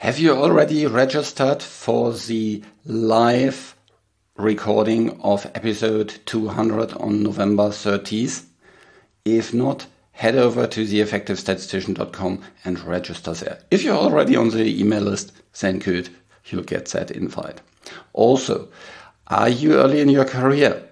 [0.00, 3.76] Have you already registered for the live
[4.34, 8.46] recording of episode 200 on November 30th?
[9.26, 13.58] If not, head over to theeffectivestatistician.com and register there.
[13.70, 16.08] If you're already on the email list, then good,
[16.46, 17.60] you'll get that invite.
[18.14, 18.68] Also,
[19.26, 20.82] are you early in your career?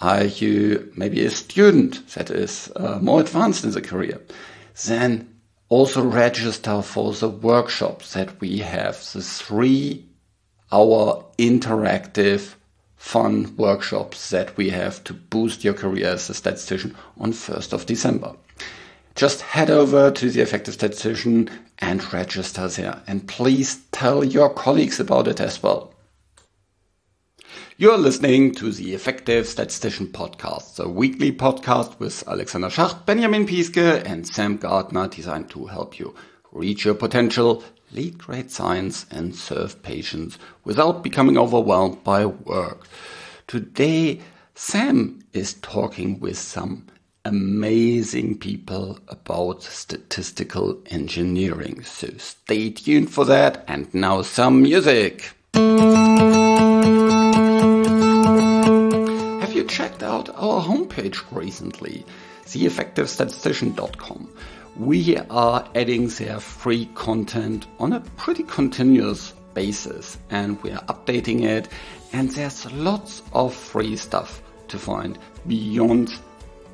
[0.00, 4.22] Are you maybe a student that is uh, more advanced in the career?
[4.86, 5.33] Then
[5.68, 10.04] also register for the workshops that we have, the three
[10.72, 12.54] hour interactive
[12.96, 17.86] fun workshops that we have to boost your career as a statistician on 1st of
[17.86, 18.34] December.
[19.14, 23.00] Just head over to the Effective Statistician and register there.
[23.06, 25.93] And please tell your colleagues about it as well.
[27.76, 34.00] You're listening to the Effective Statistician Podcast, the weekly podcast with Alexander Schacht, Benjamin Piske,
[34.06, 36.14] and Sam Gardner designed to help you
[36.52, 42.86] reach your potential, lead great science, and serve patients without becoming overwhelmed by work.
[43.48, 44.20] Today,
[44.54, 46.86] Sam is talking with some
[47.24, 51.82] amazing people about statistical engineering.
[51.82, 53.64] So stay tuned for that.
[53.66, 55.32] And now some music.
[59.64, 62.04] Checked out our homepage recently,
[62.44, 64.28] theeffectivestatistician.com.
[64.76, 71.44] We are adding their free content on a pretty continuous basis and we are updating
[71.44, 71.68] it
[72.12, 76.12] and there's lots of free stuff to find beyond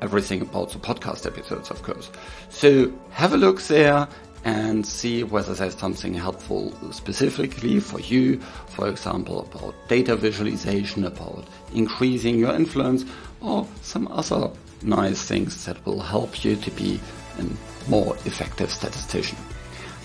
[0.01, 2.09] everything about the podcast episodes, of course.
[2.49, 4.07] So have a look there
[4.43, 11.45] and see whether there's something helpful specifically for you, for example, about data visualization, about
[11.73, 13.05] increasing your influence,
[13.41, 14.49] or some other
[14.81, 16.99] nice things that will help you to be
[17.39, 19.37] a more effective statistician.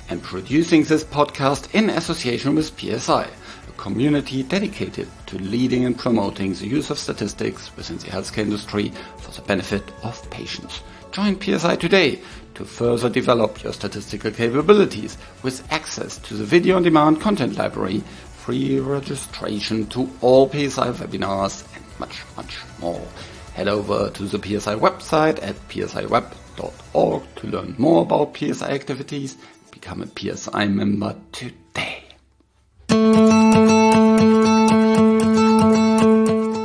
[0.08, 6.54] I'm producing this podcast in association with PSI, a community dedicated to leading and promoting
[6.54, 10.82] the use of statistics within the healthcare industry for the benefit of patients.
[11.10, 12.20] Join PSI today
[12.56, 18.02] to further develop your statistical capabilities with access to the video on demand content library,
[18.38, 23.06] free registration to all PSI webinars, and much, much more.
[23.54, 29.36] Head over to the PSI website at psiweb.org to learn more about PSI activities.
[29.70, 32.04] Become a PSI member today.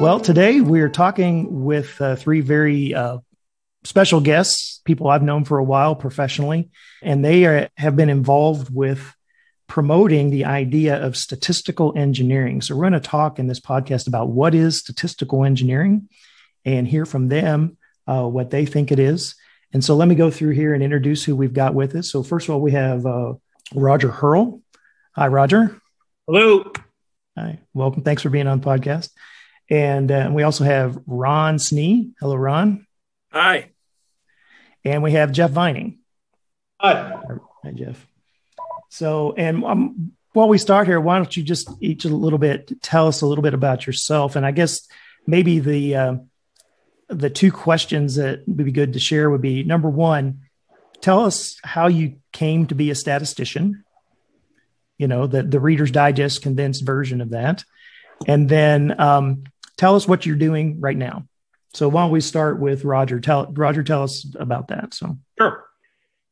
[0.01, 3.19] Well, today we're talking with uh, three very uh,
[3.83, 6.69] special guests, people I've known for a while professionally,
[7.01, 9.15] and they are, have been involved with
[9.67, 12.61] promoting the idea of statistical engineering.
[12.61, 16.09] So, we're going to talk in this podcast about what is statistical engineering
[16.65, 17.77] and hear from them
[18.07, 19.35] uh, what they think it is.
[19.73, 22.11] And so, let me go through here and introduce who we've got with us.
[22.11, 23.33] So, first of all, we have uh,
[23.73, 24.61] Roger Hoerl.
[25.13, 25.79] Hi, Roger.
[26.27, 26.71] Hello.
[27.37, 28.03] Hi, welcome.
[28.03, 29.09] Thanks for being on the podcast.
[29.69, 32.11] And uh, we also have Ron Snee.
[32.19, 32.85] Hello, Ron.
[33.31, 33.70] Hi.
[34.83, 35.99] And we have Geoff Vining.
[36.79, 37.19] Hi.
[37.63, 38.07] Hi, Geoff.
[38.89, 42.81] So, and um, while we start here, why don't you just each a little bit
[42.81, 44.35] tell us a little bit about yourself?
[44.35, 44.87] And I guess
[45.27, 46.15] maybe the uh,
[47.07, 50.41] the two questions that would be good to share would be number one,
[51.01, 53.83] tell us how you came to be a statistician.
[54.97, 57.63] You know, the the Reader's Digest condensed version of that,
[58.27, 59.43] and then um,
[59.77, 61.27] tell us what you're doing right now.
[61.73, 63.19] So why don't we start with Roger?
[63.19, 64.93] Tell Roger, tell us about that.
[64.93, 65.65] So sure.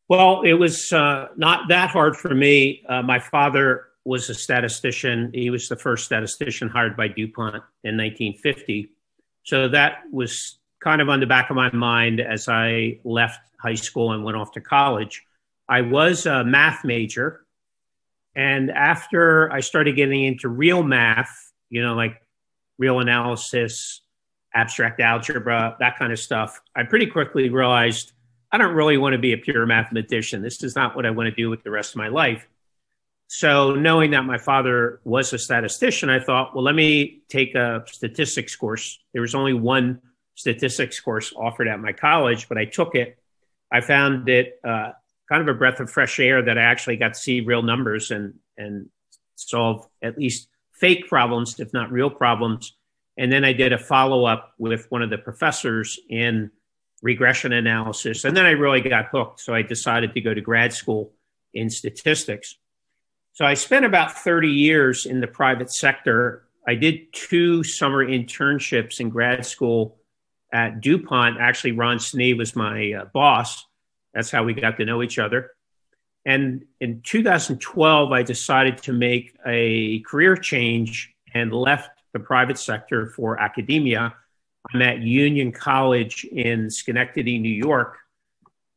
[0.09, 2.83] Well, it was uh, not that hard for me.
[2.89, 5.31] Uh, my father was a statistician.
[5.33, 8.89] He was the first statistician hired by DuPont in 1950.
[9.43, 13.75] So that was kind of on the back of my mind as I left high
[13.75, 15.23] school and went off to college.
[15.67, 17.45] I was a math major.
[18.35, 22.21] And after I started getting into real math, you know, like
[22.77, 24.01] real analysis,
[24.53, 28.13] abstract algebra, that kind of stuff, I pretty quickly realized
[28.51, 30.41] I don't really want to be a pure mathematician.
[30.41, 32.47] This is not what I want to do with the rest of my life.
[33.27, 37.83] So, knowing that my father was a statistician, I thought, well, let me take a
[37.85, 38.99] statistics course.
[39.13, 40.01] There was only one
[40.33, 43.19] statistics course offered at my college, but I took it.
[43.71, 44.93] I found it uh,
[45.29, 48.09] kind of a breath of fresh air that I actually got to see real numbers
[48.09, 48.89] and and
[49.35, 52.75] solve at least fake problems, if not real problems,
[53.19, 56.49] and then I did a follow up with one of the professors in
[57.01, 58.23] regression analysis.
[58.23, 59.41] And then I really got hooked.
[59.41, 61.11] So I decided to go to grad school
[61.53, 62.55] in statistics.
[63.33, 66.45] So I spent about 30 years in the private sector.
[66.65, 69.97] I did two summer internships in grad school
[70.53, 71.41] at DuPont.
[71.41, 73.65] Actually, Ron Snee was my uh, boss.
[74.13, 75.51] That's how we got to know each other.
[76.25, 83.07] And in 2012, I decided to make a career change and left the private sector
[83.07, 84.13] for academia.
[84.73, 87.97] I'm at Union College in Schenectady, New York,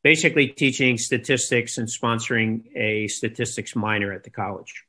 [0.03, 4.83] basically teaching statistics and sponsoring a statistics minor at the college.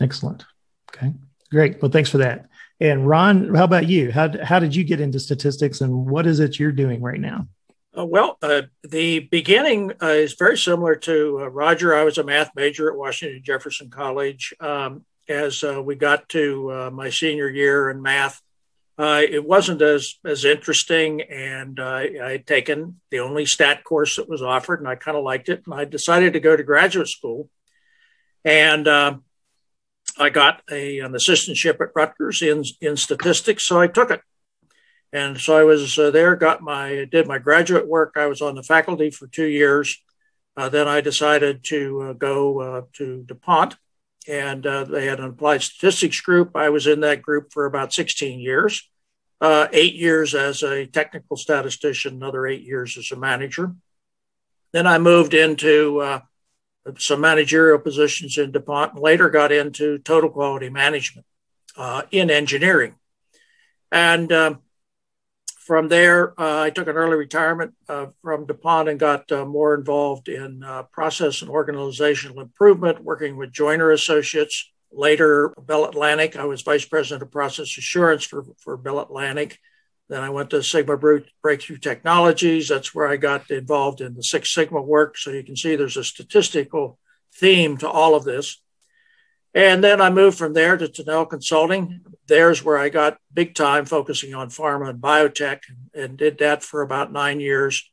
[0.00, 0.44] Excellent.
[0.94, 1.12] Okay,
[1.50, 1.80] great.
[1.80, 2.48] Well, thanks for that.
[2.80, 4.10] And Ron, how about you?
[4.10, 7.46] How, how did you get into statistics and what is it you're doing right now?
[7.96, 11.94] Uh, well, uh, the beginning uh, is very similar to uh, Roger.
[11.94, 14.54] I was a math major at Washington Jefferson College.
[14.60, 18.40] Um, as uh, we got to uh, my senior year in math,
[18.98, 24.42] it wasn't as as interesting, and I had taken the only stat course that was
[24.42, 25.62] offered, and I kind of liked it.
[25.66, 27.48] And I decided to go to graduate school,
[28.44, 29.24] and um,
[30.18, 34.20] I got a, an assistantship at Rutgers in in statistics, so I took it.
[35.12, 38.14] And so I was uh, there, got my did my graduate work.
[38.16, 39.98] I was on the faculty for two years.
[40.56, 43.76] Uh, then I decided to uh, go uh, to DuPont,
[44.28, 46.56] and uh, they had an applied statistics group.
[46.56, 48.88] I was in that group for about 16 years,
[49.40, 53.74] uh, eight years as a technical statistician, another eight years as a manager.
[54.72, 56.20] Then I moved into
[56.98, 61.26] some managerial positions in DuPont, and later got into total quality management
[62.10, 62.94] in engineering.
[63.90, 64.60] And um,
[65.72, 69.74] from there, uh, I took an early retirement uh, from DuPont and got uh, more
[69.74, 74.70] involved in uh, process and organizational improvement, working with Joiner Associates.
[74.92, 76.36] Later, Bell Atlantic.
[76.36, 79.58] I was vice president of process assurance for, for Bell Atlantic.
[80.10, 82.68] Then I went to Sigma Breakthrough Technologies.
[82.68, 85.16] That's where I got involved in the Six Sigma work.
[85.16, 86.98] So you can see there's a statistical
[87.34, 88.60] theme to all of this.
[89.54, 92.00] And then I moved from there to Tunnell Consulting.
[92.26, 95.60] There's where I got big time focusing on pharma and biotech
[95.94, 97.88] and, did that for about nine years.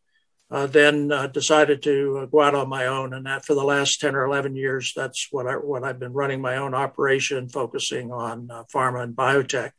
[0.52, 3.64] Uh, then uh, decided to uh, go out on my own, and that for the
[3.64, 7.50] last ten or eleven years, that's what I what I've been running my own operation,
[7.50, 9.74] focusing on uh, pharma and biotech.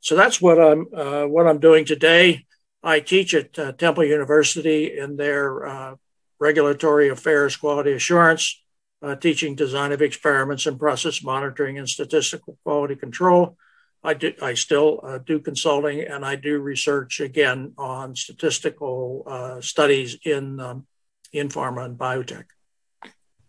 [0.00, 2.44] So that's what I'm uh, what I'm doing today.
[2.82, 5.96] I teach at uh, Temple University in their
[6.38, 8.62] regulatory affairs quality assurance
[9.02, 13.56] uh, teaching design of experiments and process monitoring and statistical quality control.
[14.02, 19.60] I do, I still uh, do consulting and I do research again on statistical uh,
[19.60, 20.86] studies in um,
[21.32, 22.44] in pharma and biotech.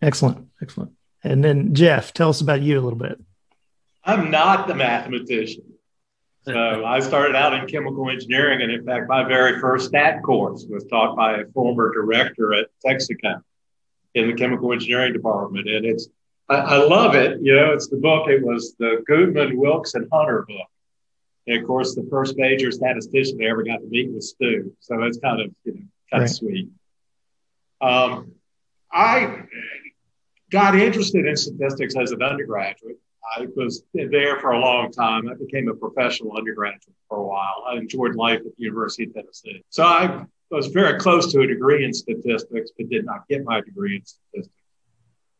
[0.01, 0.91] Excellent, excellent.
[1.23, 3.19] And then Geoff, tell us about you a little bit.
[4.03, 5.63] I'm not the mathematician.
[6.43, 10.65] So I started out in chemical engineering, and in fact, my very first stat course
[10.69, 13.41] was taught by a former director at Texaco
[14.15, 15.67] in the chemical engineering department.
[15.69, 16.07] And it's,
[16.49, 17.39] I, I, love it.
[17.41, 20.67] You know, it's the book, it was the Goodman, Wilkes, and Hunter book.
[21.47, 24.75] And of course, the first major statistician I ever got to meet was Stu.
[24.79, 25.79] So it's kind of, you know,
[26.11, 26.23] kind right.
[26.23, 26.69] of sweet.
[27.81, 28.33] Um,
[28.91, 29.43] I
[30.51, 32.97] got interested in statistics as an undergraduate.
[33.37, 35.29] I was there for a long time.
[35.29, 37.63] I became a professional undergraduate for a while.
[37.67, 39.63] I enjoyed life at the University of Tennessee.
[39.69, 43.43] So I I was very close to a degree in statistics, but did not get
[43.43, 44.55] my degree in statistics.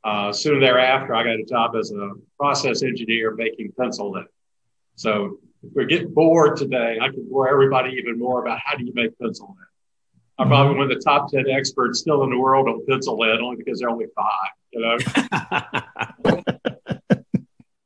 [0.03, 4.25] Uh, soon thereafter, I got a job as a process engineer making pencil lead.
[4.95, 8.85] So if we're getting bored today, I can bore everybody even more about how do
[8.85, 9.65] you make pencil lead.
[10.37, 13.39] I'm probably one of the top 10 experts still in the world on pencil lead,
[13.39, 16.41] only because there are only five, you know?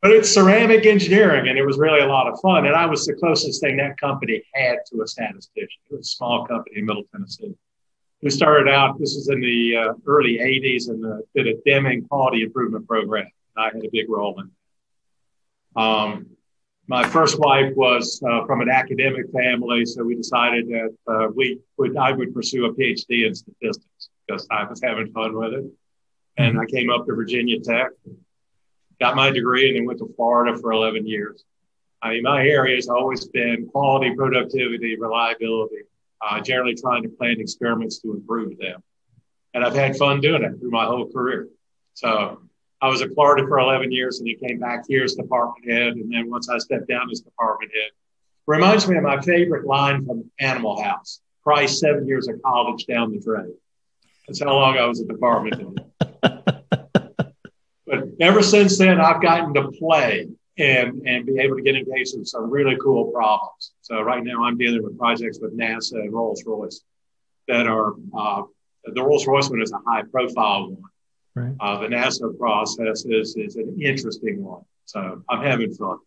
[0.04, 2.66] but it's ceramic engineering and it was really a lot of fun.
[2.68, 5.80] And i was the closest thing that company had to a statistician.
[5.90, 7.56] It was a small company in middle tennessee.
[8.22, 12.06] We started out this was in the uh, early 80s and the, did a deming
[12.08, 13.28] quality improvement program.
[13.58, 14.52] I had a big role in it
[15.76, 16.28] um,
[16.88, 21.60] my first wife was uh, from an academic family so we decided that uh, we
[21.78, 25.66] would i would pursue a phd in statistics because i was having fun with it.
[26.38, 27.92] And i came up to virginia tech
[29.00, 31.44] got my degree and then went to Florida for 11 years.
[32.02, 35.84] I mean, my area has always been quality, productivity, reliability,
[36.22, 38.84] uh, generally trying to plan experiments to improve them.
[39.54, 41.48] And I've had fun doing it through my whole career.
[41.94, 42.42] So
[42.82, 45.94] I was at Florida for 11 years and then came back here as department head.
[45.94, 47.92] And then once I stepped down as department head,
[48.48, 53.12] reminds me of my favorite line from Animal House probably seven years of college down
[53.12, 53.54] the drain.
[54.28, 56.44] That's how long I was at department head.
[57.94, 62.16] But ever since then, I've gotten to play and, and be able to get engaged
[62.16, 63.74] in some really cool problems.
[63.82, 66.82] So right now I'm dealing with projects with NASA and Rolls Royce
[67.48, 68.42] that are, uh,
[68.86, 70.90] the Rolls Royce one is a high profile one.
[71.36, 71.56] Right.
[71.60, 74.64] Uh, the NASA process is, is an interesting one.
[74.86, 76.00] So I'm having fun.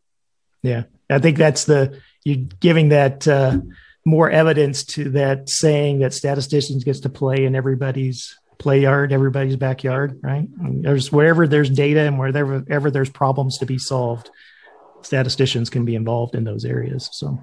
[0.62, 0.84] Yeah.
[1.08, 3.58] I think that's the, you're giving that, uh,
[4.04, 9.56] more evidence to that saying that statisticians gets to play in everybody's play yard, everybody's
[9.56, 10.48] backyard, right?
[10.82, 14.30] there's wherever there's data and wherever ever there's problems to be solved,
[15.02, 17.08] statisticians can be involved in those areas.
[17.12, 17.38] So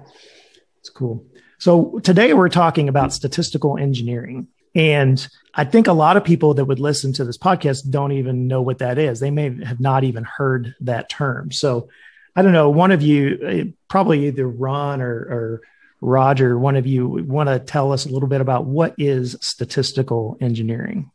[0.80, 1.24] it's cool.
[1.58, 4.48] So today we're talking about statistical engineering.
[4.74, 8.48] And I think a lot of people that would listen to this podcast don't even
[8.48, 9.20] know what that is.
[9.20, 11.52] They may have not even heard that term.
[11.52, 11.88] So
[12.34, 15.60] I don't know, one of you, eh, probably either Ron or, or
[16.04, 20.36] Roger, one of you want to tell us a little bit about what is statistical
[20.40, 21.10] engineering?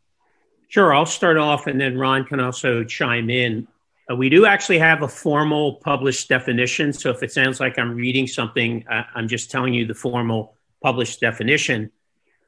[0.68, 3.68] Sure, I'll start off and then Ron can also chime in.
[4.10, 6.92] Uh, we do actually have a formal published definition.
[6.92, 10.56] So if it sounds like I'm reading something, uh, I'm just telling you the formal
[10.82, 11.92] published definition.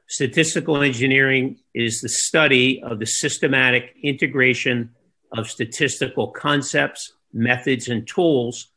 [0.07, 4.89] Statistical engineering is the study of the systematic integration
[5.31, 8.67] of statistical concepts, methods, and tools,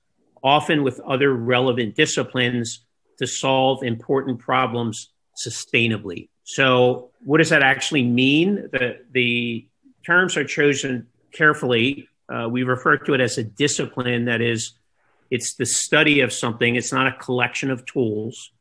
[0.45, 2.86] often with other relevant disciplines,
[3.19, 6.29] to solve important problems sustainably.
[6.45, 8.69] So, what does that actually mean?
[8.73, 9.67] The, the
[10.05, 12.09] terms are chosen carefully.
[12.29, 14.73] Uh, we refer to it as a discipline that is,
[15.31, 18.53] it's the study of something, it's not a collection of tools.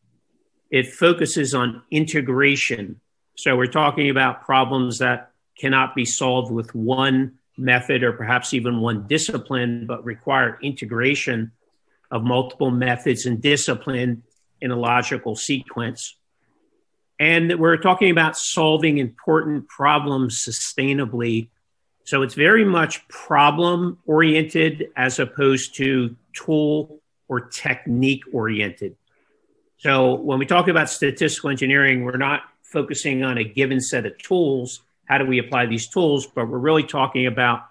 [0.71, 2.99] It focuses on integration.
[3.37, 8.81] So, we're talking about problems that cannot be solved with one method or perhaps even
[8.81, 11.51] one discipline, but require integration
[12.11, 14.23] of multiple methods and discipline
[14.61, 16.15] in a logical sequence.
[17.19, 21.49] And we're talking about solving important problems sustainably.
[22.03, 28.95] So it's very much problem oriented as opposed to tool or technique oriented.
[29.77, 34.17] So when we talk about statistical engineering, we're not focusing on a given set of
[34.17, 34.81] tools.
[35.05, 36.27] How do we apply these tools?
[36.27, 37.65] But we're really talking about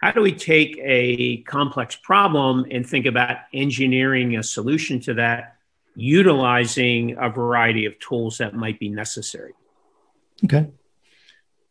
[0.00, 5.55] how do we take a complex problem and think about engineering a solution to that
[5.96, 9.52] utilizing a variety of tools that might be necessary.
[10.44, 10.68] Okay.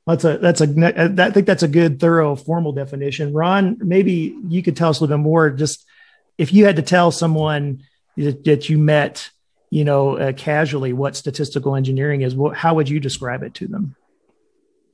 [0.08, 3.34] That's a that's a I think that's a good thorough formal definition.
[3.34, 5.50] Ron, maybe you could tell us a little bit more.
[5.50, 5.86] Just
[6.38, 7.84] if you had to tell someone
[8.18, 9.30] that, that you met,
[9.72, 13.68] you know, uh, casually what statistical engineering is, what, how would you describe it to
[13.68, 13.96] them?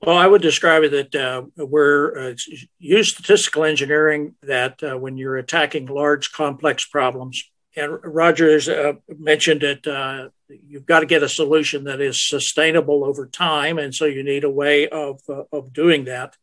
[0.01, 2.35] Well, I would describe it that uh, we're uh,
[2.79, 7.43] use statistical engineering that uh, when you're attacking large complex problems,
[7.75, 10.29] and Rogers uh, mentioned that uh,
[10.67, 14.43] you've got to get a solution that is sustainable over time, and so you need
[14.43, 16.35] a way of uh, of doing that.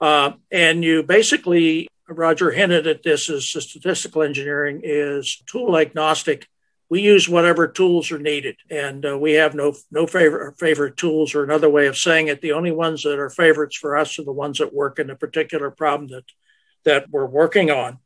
[0.00, 6.48] Uh, and you basically, Roger hinted at this as statistical engineering is tool agnostic.
[6.90, 11.34] We use whatever tools are needed, and uh, we have no no favorite favorite tools.
[11.34, 14.24] Or another way of saying it, the only ones that are favorites for us are
[14.24, 16.24] the ones that work in a particular problem that
[16.84, 17.98] that we're working on.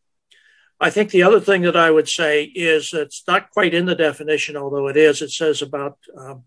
[0.83, 3.95] I think the other thing that I would say is it's not quite in the
[3.95, 5.23] definition, although it is.
[5.23, 6.43] It says about um,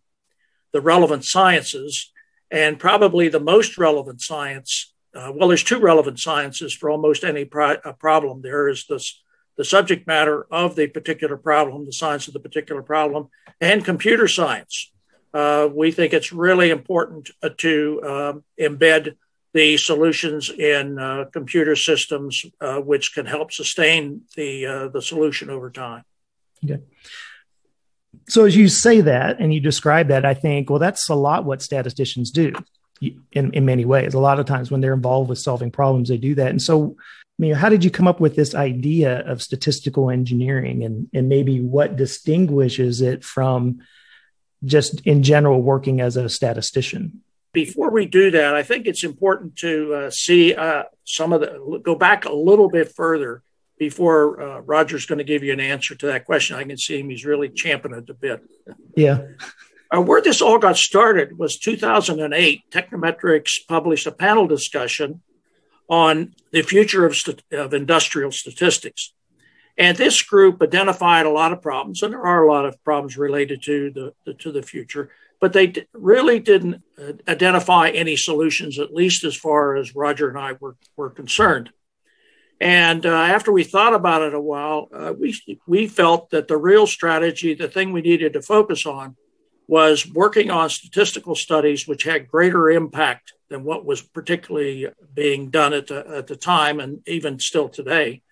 [0.73, 2.11] the relevant sciences,
[2.51, 4.93] and probably the most relevant science.
[5.15, 8.41] Uh, well, there's two relevant sciences for almost any pro- uh, problem.
[8.41, 9.21] There is this,
[9.55, 13.29] the subject matter of the particular problem, the science of the particular problem,
[13.61, 14.91] and computer science.
[15.33, 19.15] Uh, we think it's really important uh, to um, embed
[19.55, 25.49] the solutions in uh, computer systems, uh, which can help sustain the uh, the solution
[25.49, 26.03] over time.
[26.63, 26.83] Okay.
[28.27, 31.45] So as you say that and you describe that, I think, well, that's a lot
[31.45, 32.53] what statisticians do
[33.31, 34.13] in, in many ways.
[34.13, 36.49] A lot of times when they're involved with solving problems, they do that.
[36.49, 40.83] And so, I mean, how did you come up with this idea of statistical engineering
[40.83, 43.79] and, and maybe what distinguishes it from
[44.63, 47.21] just in general working as a statistician?
[47.55, 51.79] Before we do that, I think it's important to uh, see uh, some of the
[51.81, 53.41] go back a little bit further
[53.79, 56.57] before uh, Roger's going to give you an answer to that question.
[56.57, 58.43] I can see him; he's really champing it a bit.
[58.95, 59.21] Yeah.
[59.95, 62.69] Uh, where this all got started was 2008.
[62.69, 65.21] Technometrics published a panel discussion
[65.87, 69.13] on the future of, st- of industrial statistics.
[69.77, 73.17] And this group identified a lot of problems, and there are a lot of problems
[73.17, 75.11] related to the, the to the future
[75.45, 80.27] but they d- really didn't uh, identify any solutions, at least as far as Roger
[80.27, 81.69] and I were, were concerned.
[82.59, 86.57] And uh, after we thought about it a while, uh, we, we felt that the
[86.57, 89.17] real strategy, the thing we needed to focus on,
[89.67, 95.73] was working on statistical studies which had greater impact than what was particularly being done
[95.73, 98.23] at the, at the time and even still today.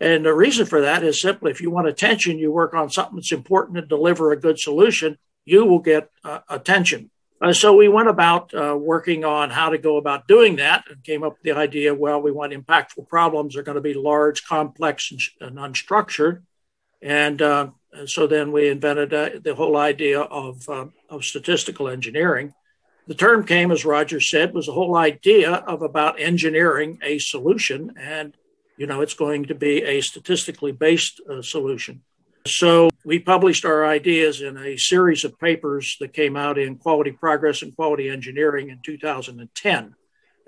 [0.00, 3.14] And the reason for that is simply if you want attention, you work on something
[3.14, 7.10] that's important to deliver a good solution you will get uh, attention.
[7.40, 11.02] Uh, so we went about uh, working on how to go about doing that and
[11.04, 13.54] came up with the idea well, we want impactful problems.
[13.54, 16.42] They're going to be large, complex, and, and unstructured.
[17.02, 21.88] And, uh, and, so then we invented uh, the whole idea of, uh, of statistical
[21.88, 22.54] engineering.
[23.06, 27.94] the term came, as Roger said, was the whole idea of about engineering a solution.
[27.98, 28.34] And,
[28.78, 32.02] you know, it's going to be a statistically based uh, solution.
[32.46, 37.12] So we published our ideas in a series of papers that came out in Quality
[37.12, 39.94] Progress and Quality Engineering in 2010.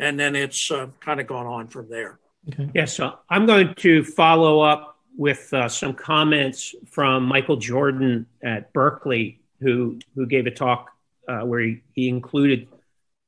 [0.00, 2.18] And then it's uh, kind of gone on from there.
[2.48, 2.68] Okay.
[2.74, 8.72] Yes, so I'm going to follow up with uh, some comments from Michael Jordan at
[8.72, 10.90] Berkeley, who, who gave a talk
[11.28, 12.66] uh, where he, he included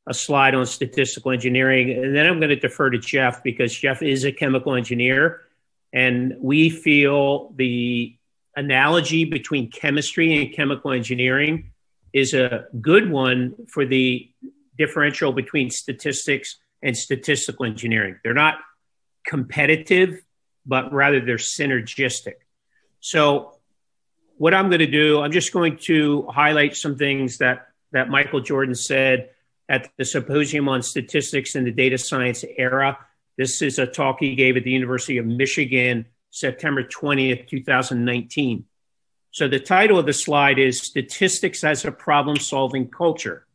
[0.08, 1.92] a slide on statistical engineering.
[1.92, 5.42] And then I'm going to defer to Geoff because Geoff is a chemical engineer.
[5.92, 8.16] And we feel the
[8.60, 11.72] analogy between chemistry and chemical engineering
[12.12, 14.30] is a good one for the
[14.76, 18.18] differential between statistics and statistical engineering.
[18.22, 18.58] They're not
[19.26, 20.22] competitive,
[20.66, 22.34] but rather they're synergistic.
[23.00, 23.56] So,
[24.36, 28.40] what I'm going to do, I'm just going to highlight some things that, that Michael
[28.40, 29.30] Jordan said
[29.68, 32.98] at the Symposium on Statistics in the Data Science Era.
[33.36, 38.64] This is a talk he gave at the University of Michigan September 20th, 2019.
[39.32, 43.46] So the title of the slide is Statistics as a Problem Solving Culture.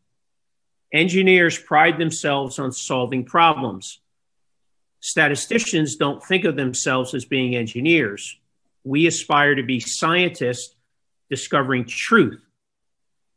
[0.94, 4.00] Engineers pride themselves on solving problems.
[5.02, 8.38] Statisticians don't think of themselves as being engineers.
[8.84, 10.76] We aspire to be scientists
[11.30, 12.42] discovering truth.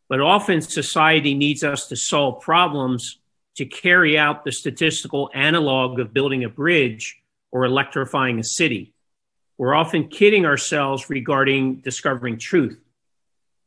[0.09, 3.19] But often society needs us to solve problems
[3.57, 8.95] to carry out the statistical analog of building a bridge or electrifying a city.
[9.59, 12.79] We're often kidding ourselves regarding discovering truth.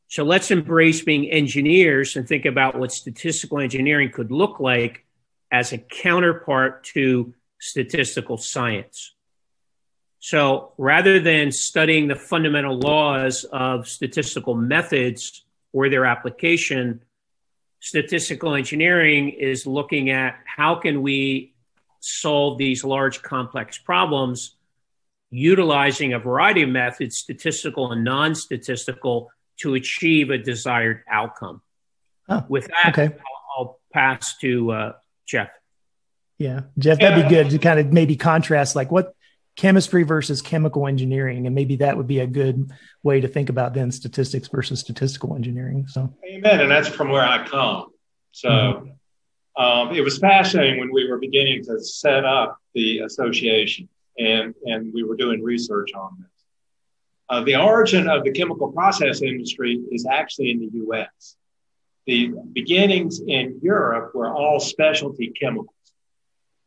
[0.07, 5.05] So let's embrace being engineers and think about what statistical engineering could look like
[5.51, 9.13] as a counterpart to statistical science.
[10.19, 15.43] So rather than studying the fundamental laws of statistical methods
[15.73, 17.03] or their application,
[17.79, 21.53] statistical engineering is looking at how can we
[21.99, 24.55] solve these large complex problems
[25.31, 31.61] utilizing a variety of methods, statistical and non statistical, to achieve a desired outcome.
[32.29, 33.15] Oh, With that, okay.
[33.15, 34.93] I'll, I'll, pass to uh,
[35.27, 35.49] Geoff.
[36.37, 39.13] Yeah, Geoff, that'd be good to kind of maybe contrast like what
[39.57, 42.71] chemistry versus chemical engineering, and maybe that would be a good
[43.03, 45.87] way to think about then statistics versus statistical engineering.
[45.87, 46.61] So, amen.
[46.61, 47.87] And that's from where I come.
[48.31, 49.61] So, mm-hmm.
[49.61, 54.93] um, it was fascinating when we were beginning to set up the association and, and
[54.93, 56.27] we were doing research on this.
[57.29, 61.37] Uh, the origin of the chemical process industry is actually in the US.
[62.05, 65.75] The beginnings in Europe were all specialty chemicals.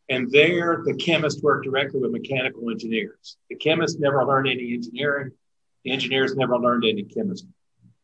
[0.08, 3.36] And there, the chemists worked directly with mechanical engineers.
[3.48, 5.32] The chemists never learned any engineering.
[5.84, 7.50] The engineers never learned any chemistry.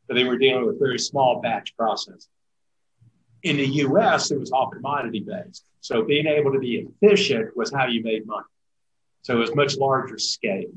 [0.07, 2.29] But they were dealing with very small batch processes.
[3.42, 5.64] In the US, it was all commodity based.
[5.81, 8.44] So being able to be efficient was how you made money.
[9.22, 10.70] So it was much larger scale.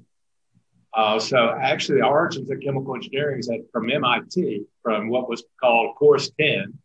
[0.94, 5.44] Uh, so actually, the origins of chemical engineering is that from MIT, from what was
[5.60, 6.78] called Course 10,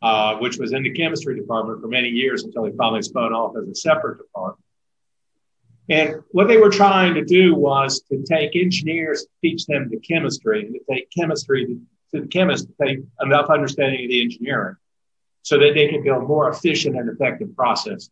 [0.00, 3.54] uh, which was in the chemistry department for many years until they finally spun off
[3.56, 4.64] as a separate department.
[5.90, 10.64] And what they were trying to do was to take engineers, teach them the chemistry,
[10.64, 11.80] and to take chemistry to,
[12.14, 14.76] to the chemists to take enough understanding of the engineering
[15.42, 18.10] so that they could build more efficient and effective processes.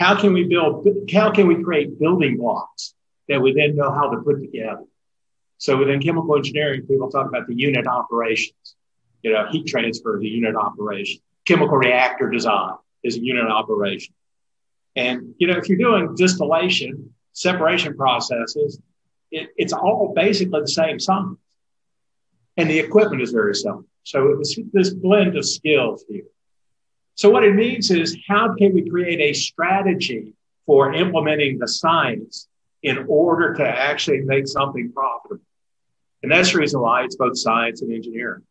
[0.00, 2.94] How can we build, how can we create building blocks
[3.28, 4.84] that we then know how to put together?
[5.58, 8.76] So within chemical engineering, people talk about the unit operations,
[9.22, 14.14] you know, heat transfer, the unit operation, chemical reactor design is a unit operation.
[14.96, 18.80] And, you know, if you're doing distillation, separation processes,
[19.30, 21.38] it, it's all basically the same science.
[22.56, 23.84] And the equipment is very similar.
[24.04, 26.24] So it was this blend of skills here.
[27.14, 30.34] So what it means is how can we create a strategy
[30.66, 32.48] for implementing the science
[32.82, 35.44] in order to actually make something profitable?
[36.22, 38.42] And that's the reason why it's both science and engineering.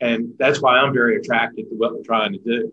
[0.00, 2.72] And that's why I'm very attracted to what we're trying to do.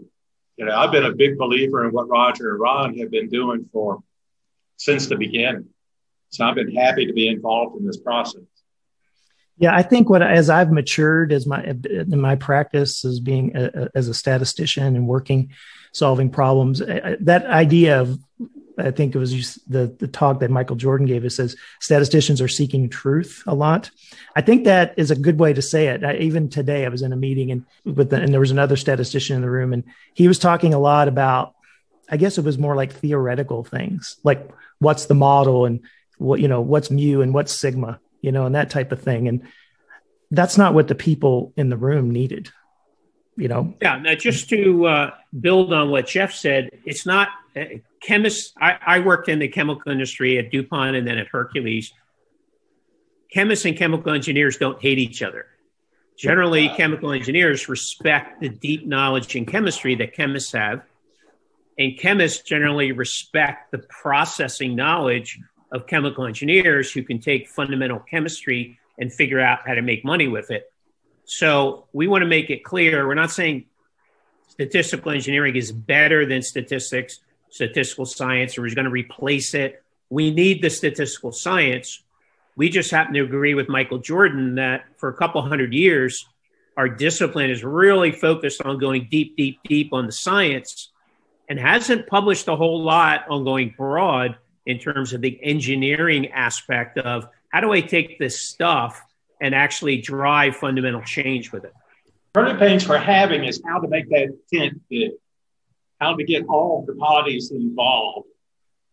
[0.57, 3.69] You know, I've been a big believer in what Roger and Ron have been doing
[3.71, 4.03] for
[4.77, 5.67] since the beginning.
[6.29, 8.41] So I've been happy to be involved in this process.
[9.59, 13.89] Yeah, I think what as I've matured as my in my practice as being a,
[13.93, 15.51] as a statistician and working
[15.91, 18.19] solving problems, that idea of
[18.77, 22.47] I think it was the the talk that Michael Jordan gave us says statisticians are
[22.47, 23.91] seeking truth a lot.
[24.33, 26.05] I think that is a good way to say it.
[26.05, 28.77] I, even today, I was in a meeting and with the, and there was another
[28.77, 31.53] statistician in the room, and he was talking a lot about.
[32.11, 35.81] I guess it was more like theoretical things, like what's the model and
[36.17, 39.27] what you know what's mu and what's sigma you know, and that type of thing.
[39.27, 39.47] And
[40.31, 42.51] that's not what the people in the room needed.
[43.39, 43.73] you know.
[43.81, 43.97] Yeah.
[43.97, 47.63] Now, just to uh, build on what Geoff said, it's not uh,
[48.01, 48.53] chemists.
[48.59, 51.93] I, I worked in the chemical industry at DuPont and then at Hercules.
[53.31, 55.45] Chemists and chemical engineers don't hate each other.
[56.17, 60.81] Generally, chemical engineers respect the deep knowledge in chemistry that chemists have,
[61.77, 65.39] and chemists generally respect the processing knowledge
[65.71, 70.27] of chemical engineers who can take fundamental chemistry and figure out how to make money
[70.27, 70.71] with it.
[71.25, 73.65] So we want to make it clear we're not saying
[74.47, 79.83] statistical engineering is better than statistics, statistical science, or is going to replace it.
[80.09, 82.01] We need the statistical science.
[82.55, 86.27] We just happen to agree with Michael Jordan that for a couple hundred years,
[86.75, 90.89] our discipline is really focused on going deep, deep, deep on the science
[91.47, 94.37] and hasn't published a whole lot on going broad
[94.69, 99.01] in terms of the engineering aspect of how do I take this stuff
[99.41, 101.73] and actually drive fundamental change with it.
[102.35, 105.13] Turning pains for having is how to make that tent big,
[105.99, 108.27] how to get all the parties involved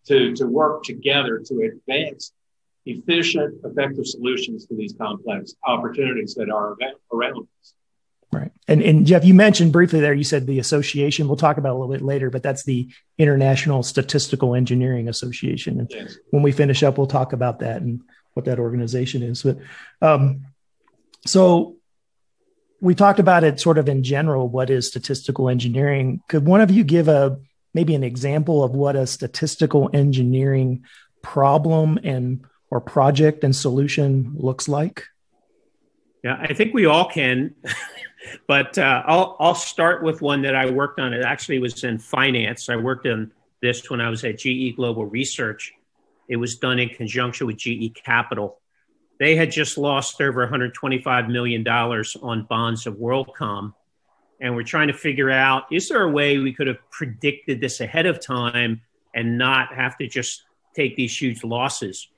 [0.07, 2.33] to, to work together to advance
[2.87, 6.75] efficient, effective solutions to these complex opportunities that are
[7.13, 7.75] around us.
[8.33, 8.51] Right.
[8.67, 11.79] And, and Geoff, you mentioned briefly there, you said the association, we'll talk about a
[11.79, 15.81] little bit later, but that's the International Statistical Engineering Association.
[15.81, 16.17] And yes.
[16.31, 18.03] when we finish up, we'll talk about that and
[18.35, 19.43] what that organization is.
[19.43, 19.59] But
[20.03, 20.47] um,
[21.25, 21.77] so
[22.81, 24.49] we talked about it sort of in general.
[24.49, 26.21] What is statistical engineering?
[26.29, 27.39] Could one of you give a
[27.75, 30.85] maybe an example of what a statistical engineering
[31.23, 35.05] problem and or project and solution looks like?
[36.23, 37.55] Yeah, I think we all can.
[38.47, 41.13] but uh, I'll I'll start with one that I worked on.
[41.13, 42.69] It actually was in finance.
[42.69, 45.73] I worked on this when I was at GE Global Research,
[46.29, 48.59] it was done in conjunction with GE Capital.
[49.19, 53.73] They had just lost over $125 million on bonds of WorldCom.
[54.41, 57.81] And we're trying to figure out is there a way we could have predicted this
[57.81, 58.83] ahead of time
[59.15, 60.43] and not have to just
[60.75, 62.09] take these huge losses?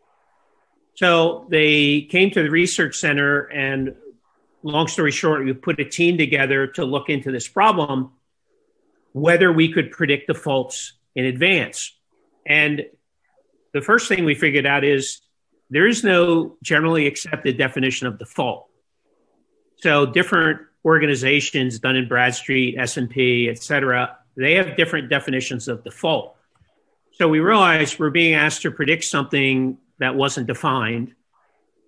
[0.94, 3.94] So they came to the research center, and
[4.62, 8.12] long story short, we put a team together to look into this problem,
[9.12, 11.96] whether we could predict defaults in advance.
[12.46, 12.86] And
[13.72, 15.20] the first thing we figured out is
[15.70, 18.66] there is no generally accepted definition of default.
[19.76, 26.36] So different organizations, Dun and Bradstreet, S&P, et cetera, they have different definitions of default.
[27.12, 31.14] So we realized we're being asked to predict something that wasn't defined.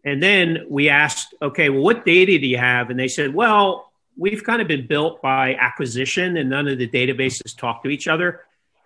[0.04, 2.90] And then we asked, okay, well, what data do you have?
[2.90, 6.88] And they said, well, we've kind of been built by acquisition and none of the
[6.88, 8.42] databases talk to each other.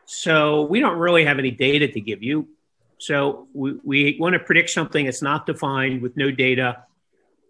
[0.06, 2.48] So we don't really have any data to give you.
[2.98, 6.84] So we, we want to predict something that's not defined with no data.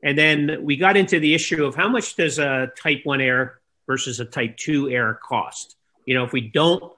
[0.03, 3.61] And then we got into the issue of how much does a type 1 error
[3.87, 5.77] versus a type 2 error cost?
[6.07, 6.93] You know, if we don't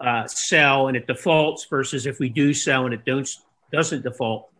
[0.00, 3.28] uh, sell and it defaults versus if we do sell and it don't,
[3.72, 4.51] doesn't default.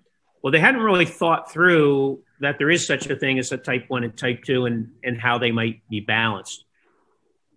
[0.43, 3.85] Well, they hadn't really thought through that there is such a thing as a type
[3.89, 6.65] 1 and type 2 and, and how they might be balanced.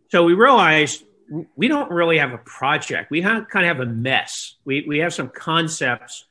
[0.10, 1.04] So we realized
[1.56, 3.10] we don't really have a project.
[3.10, 4.56] We have, kind of have a mess.
[4.64, 6.26] We, we have some concepts,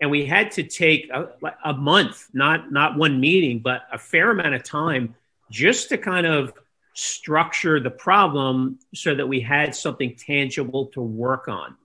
[0.00, 1.30] and we had to take a,
[1.64, 5.14] a month, not not one meeting, but a fair amount of time
[5.50, 6.52] just to kind of
[6.92, 11.76] structure the problem so that we had something tangible to work on.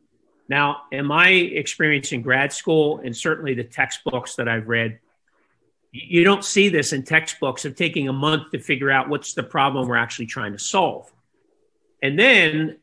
[0.50, 5.00] Now, in my experience in grad school, and certainly the textbooks that I've read,
[5.92, 9.44] you don't see this in textbooks of taking a month to figure out what's the
[9.44, 11.12] problem we're actually trying to solve.
[12.02, 12.78] And then,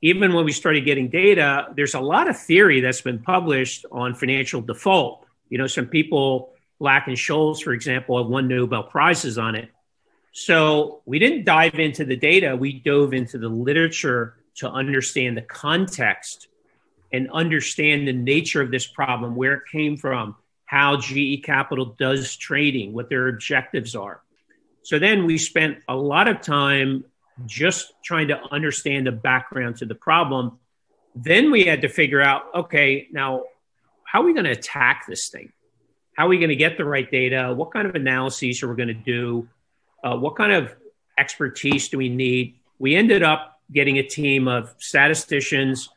[0.00, 4.14] even when we started getting data, there's a lot of theory that's been published on
[4.14, 5.26] financial default.
[5.50, 9.68] You know, some people, Black and Scholes, for example, have won Nobel Prizes on it.
[10.32, 15.42] So we didn't dive into the data, we dove into the literature to understand the
[15.42, 16.48] context
[17.12, 22.36] and understand the nature of this problem, where it came from, how GE Capital does
[22.36, 24.22] trading, what their objectives are.
[24.84, 27.04] So then we spent a lot of time
[27.46, 30.58] just trying to understand the background to the problem.
[31.14, 33.44] Then we had to figure out okay, now
[34.04, 35.52] how are we going to attack this thing?
[36.16, 37.54] How are we going to get the right data?
[37.54, 39.48] What kind of analyses are we going to do?
[40.04, 40.74] Uh, what kind of
[41.18, 42.56] expertise do we need?
[42.78, 45.88] We ended up getting a team of statisticians,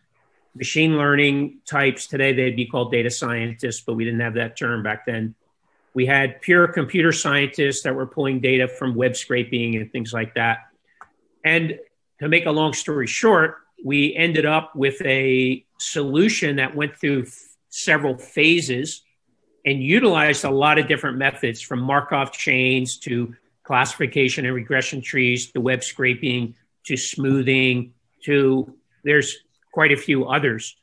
[0.55, 2.07] machine learning types.
[2.07, 5.35] Today they'd be called data scientists, but we didn't have that term back then.
[5.93, 10.35] We had pure computer scientists that were pulling data from web scraping and things like
[10.35, 10.59] that.
[11.43, 11.79] And
[12.19, 17.23] to make a long story short, we ended up with a solution that went through
[17.23, 17.33] f-
[17.69, 19.03] several phases
[19.65, 25.51] and utilized a lot of different methods from Markov chains to classification and regression trees
[25.51, 29.37] to web scraping to smoothing to there's
[29.75, 30.77] quite a few others.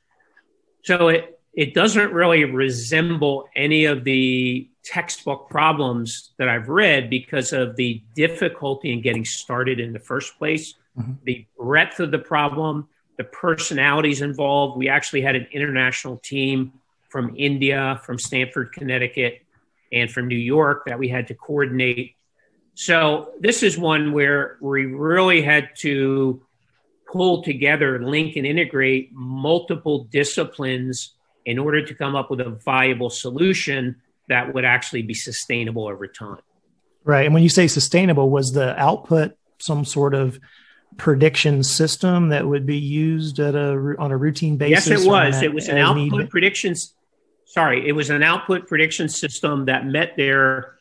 [0.85, 7.55] So it, it doesn't really resemble any of the textbook problems that I've read because
[7.55, 11.13] of the difficulty in getting started in the first place, mm-hmm.
[11.25, 14.77] the breadth of the problem, the personalities involved.
[14.77, 16.73] We actually had an international team
[17.09, 19.41] from India, from Stamford, Connecticut,
[19.91, 22.15] and from New York that we had to coordinate.
[22.75, 26.43] So this is one where we really had to
[27.13, 33.11] pull together, link, and integrate multiple disciplines in order to come up with a viable
[33.11, 33.97] solution
[34.29, 36.39] that would actually be sustainable over time.
[37.05, 37.27] Right.
[37.27, 40.41] And when you say sustainable, was the output some sort of
[40.97, 44.89] prediction system that would be used at a on a routine basis?
[44.89, 45.43] Yes, it was.
[45.43, 46.31] It was an output need...
[46.31, 46.95] predictions.
[47.45, 50.77] Sorry, it was an output prediction system that met their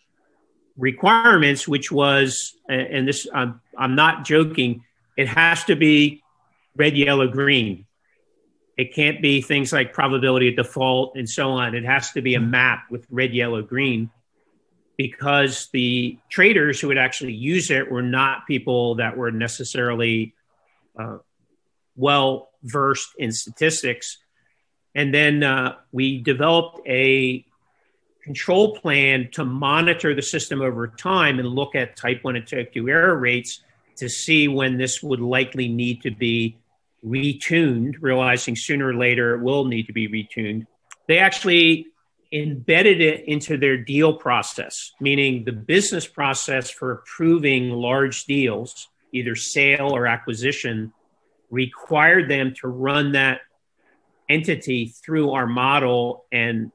[0.78, 4.84] requirements, which was, and this I'm, I'm not joking.
[5.18, 6.21] It has to be
[6.76, 7.86] red, yellow, green.
[8.78, 11.76] It can't be things like probability of default and so on.
[11.76, 14.10] It has to be a map with red, yellow, green
[14.98, 20.34] because the traders who would actually use it were not people that were necessarily
[20.98, 21.18] uh,
[21.96, 24.18] well versed in statistics.
[24.94, 27.46] And then uh, we developed a
[28.24, 32.74] control plan to monitor the system over time and look at type 1 and type
[32.74, 33.64] 2 error rates
[33.96, 36.58] to see when this would likely need to be
[37.06, 40.68] retuned, realizing sooner or later it will need to be retuned.
[41.08, 41.88] They actually
[42.32, 49.36] embedded it into their deal process, meaning the business process for approving large deals, either
[49.36, 50.94] sale or acquisition,
[51.50, 53.42] required them to run that
[54.30, 56.72] entity through our model and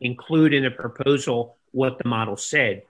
[0.00, 2.82] include in a proposal what the model said.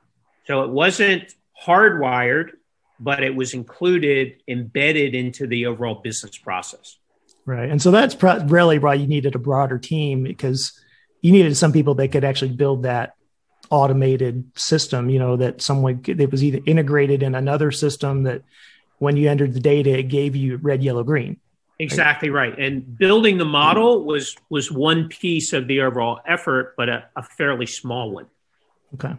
[0.46, 1.34] So it wasn't
[1.64, 2.50] hardwired,
[2.98, 6.98] but it was included, embedded into the overall business process.
[7.44, 7.70] Right.
[7.70, 10.72] And so that's pro- really why you needed a broader team because
[11.20, 13.14] you needed some people that could actually build that
[13.70, 18.42] automated system, you know, that someone that was either integrated in another system that
[18.98, 21.38] when you entered the data, it gave you red, yellow, green.
[21.78, 22.58] Exactly right.
[22.58, 27.22] And building the model was was one piece of the overall effort, but a, a
[27.22, 28.26] fairly small one.
[28.94, 29.14] Okay.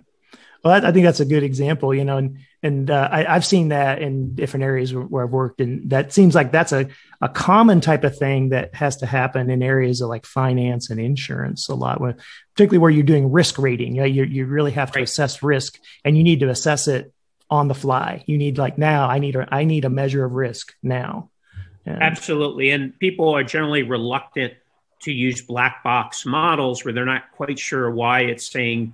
[0.63, 3.45] Well, I, I think that's a good example, you know, and and uh, I, have
[3.45, 6.87] seen that in different areas where I've worked, and that seems like that's a
[7.21, 10.99] a common type of thing that has to happen in areas of like finance and
[10.99, 12.19] insurance a lot, with,
[12.53, 13.95] particularly where you're doing risk rating.
[13.95, 15.07] You, know, you, you really have to right.
[15.07, 17.13] assess risk, and you need to assess it
[17.49, 18.23] on the fly.
[18.25, 19.07] You need like now.
[19.07, 21.29] I need a I need a measure of risk now.
[21.85, 24.53] And, Absolutely, and people are generally reluctant
[25.01, 28.93] to use black box models where they're not quite sure why it's saying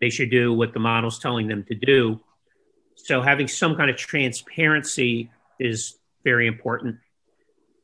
[0.00, 2.20] they should do what the model's telling them to do.
[2.94, 6.96] So having some kind of transparency is very important.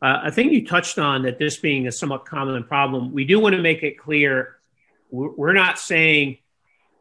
[0.03, 3.13] Uh, I think you touched on that this being a somewhat common problem.
[3.13, 4.57] We do want to make it clear
[5.11, 6.39] we're not saying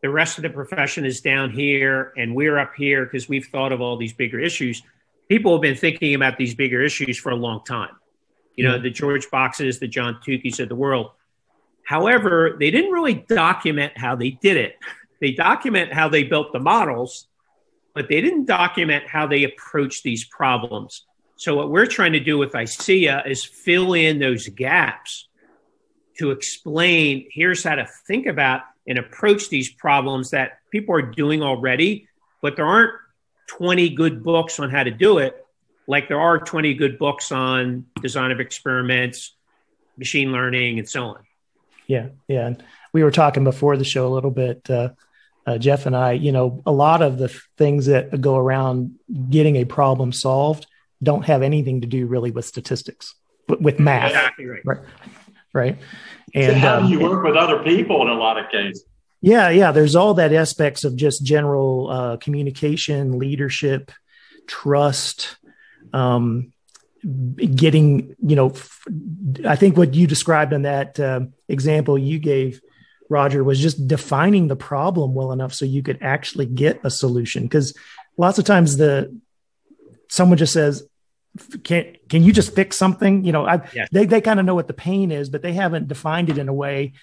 [0.01, 3.71] the rest of the profession is down here and we're up here because we've thought
[3.71, 4.83] of all these bigger issues.
[5.27, 7.95] People have been thinking about these bigger issues for a long time.
[8.55, 11.11] You know, the George Boxes, the John Tukey's of the world.
[11.83, 14.75] However, they didn't really document how they did it.
[15.25, 17.27] They document how they built the models,
[17.95, 21.03] but they didn't document how they approached these problems.
[21.35, 25.27] So what we're trying to do with ISEA is fill in those gaps
[26.19, 31.41] to explain here's how to think about and approach these problems that people are doing
[31.41, 32.07] already,
[32.43, 32.93] but there aren't
[33.47, 35.43] 20 good books on how to do it,
[35.87, 39.33] like there are 20 good books on design of experiments,
[39.97, 41.25] machine learning, and so on.
[41.87, 42.45] Yeah, yeah.
[42.45, 44.69] And we were talking before the show a little bit.
[44.69, 44.89] Uh,
[45.45, 48.95] uh, Geoff and I, you know, a lot of the things that go around
[49.29, 50.67] getting a problem solved
[51.03, 53.15] don't have anything to do really with statistics,
[53.47, 54.09] with math.
[54.09, 54.61] Exactly right.
[54.65, 54.79] Right.
[55.53, 55.77] Right.
[56.33, 58.83] And so how do um, you work with other people in a lot of cases?
[59.21, 59.71] Yeah, yeah.
[59.71, 63.91] There's all that aspects of just general uh, communication, leadership,
[64.47, 65.37] trust,
[65.93, 66.51] um,
[67.01, 68.15] getting.
[68.21, 68.83] You know, f-
[69.47, 72.61] I think what you described in that uh, example you gave
[73.09, 77.43] Roger, was just defining the problem well enough so you could actually get a solution.
[77.43, 77.73] Because
[78.17, 79.15] lots of times the
[80.07, 80.87] someone just says,
[81.63, 83.89] "Can can you just fix something?" You know, I, yes.
[83.91, 86.49] they they kind of know what the pain is, but they haven't defined it in
[86.49, 86.93] a way,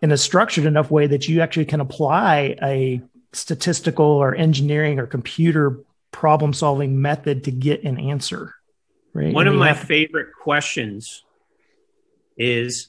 [0.00, 5.06] in a structured enough way that you actually can apply a statistical or engineering or
[5.06, 8.54] computer problem solving method to get an answer.
[9.12, 9.34] Right.
[9.34, 11.24] One and of my favorite questions
[12.36, 12.88] is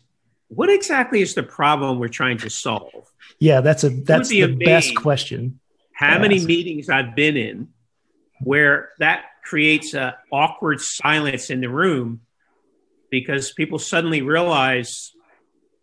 [0.54, 3.10] what exactly is the problem we're trying to solve?
[3.40, 5.60] Yeah, that's a that's the best question.
[5.94, 6.22] how yes.
[6.22, 7.70] many meetings I've been in
[8.42, 12.22] where that creates a awkward silence in the room
[13.10, 15.14] because people suddenly realize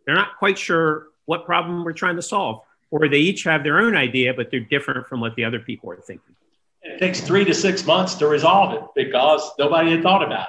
[0.04, 3.78] they're not quite sure what problem we're trying to solve or they each have their
[3.78, 6.35] own idea but they're different from what the other people are thinking
[6.83, 10.48] it takes three to six months to resolve it because nobody had thought about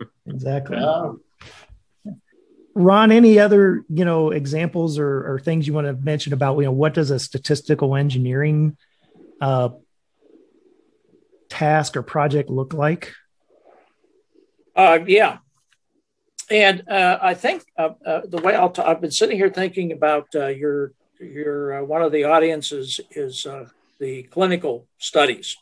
[0.00, 1.12] it exactly yeah.
[2.74, 6.64] Ron any other you know examples or, or, things you want to mention about you
[6.64, 8.76] know what does a statistical engineering
[9.40, 9.70] uh,
[11.48, 13.12] task or project look like?
[14.76, 15.38] Uh, yeah.
[16.50, 20.46] And uh, I think uh, uh the way I've been sitting here thinking about uh,
[20.46, 23.46] your your one of the audiences is
[23.98, 25.56] the clinical studies,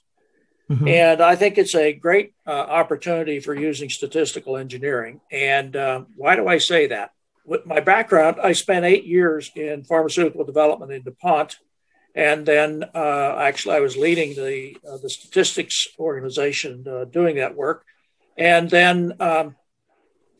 [0.71, 0.89] mm-hmm.
[0.89, 5.21] and I think it's a great opportunity for using statistical engineering.
[5.31, 5.75] And
[6.17, 7.11] why do I say that?
[7.45, 11.57] With my background, I spent eight years in pharmaceutical development in DuPont,
[12.15, 17.55] and then uh, actually, I was leading the uh, the statistics organization uh, doing that
[17.55, 17.85] work.
[18.37, 19.57] And then um,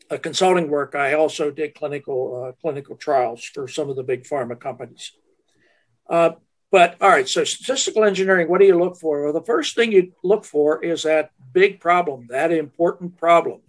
[0.09, 4.23] a consulting work, I also did clinical uh, clinical trials for some of the big
[4.23, 5.13] pharma companies.
[6.71, 9.23] But all right, so statistical engineering, what do you look for?
[9.23, 13.61] Well, the first thing you look for is that big problem, that important problem.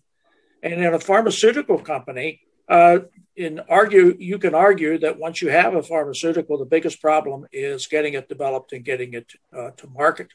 [0.63, 3.01] And in a pharmaceutical company, uh,
[3.37, 7.87] in argue, you can argue that once you have a pharmaceutical, the biggest problem is
[7.87, 10.29] getting it developed and getting it uh, to market.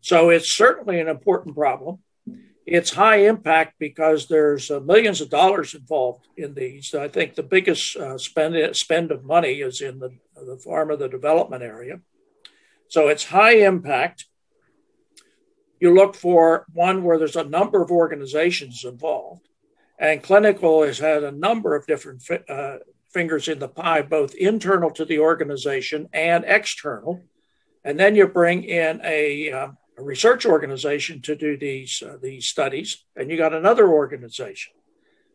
[0.00, 2.00] So it's certainly an important problem.
[2.70, 6.94] It's high impact because there's uh, millions of dollars involved in these.
[6.94, 10.98] I think the biggest uh, spend spend of money is in the the farm of
[10.98, 12.00] the development area.
[12.88, 14.26] So it's high impact.
[15.80, 19.48] You look for one where there's a number of organizations involved
[19.98, 22.78] and clinical has had a number of different uh,
[23.10, 27.24] fingers in the pie, both internal to the organization and external.
[27.84, 29.68] And then you bring in a, uh,
[29.98, 34.72] a research organization to do these uh, these studies, and you got another organization.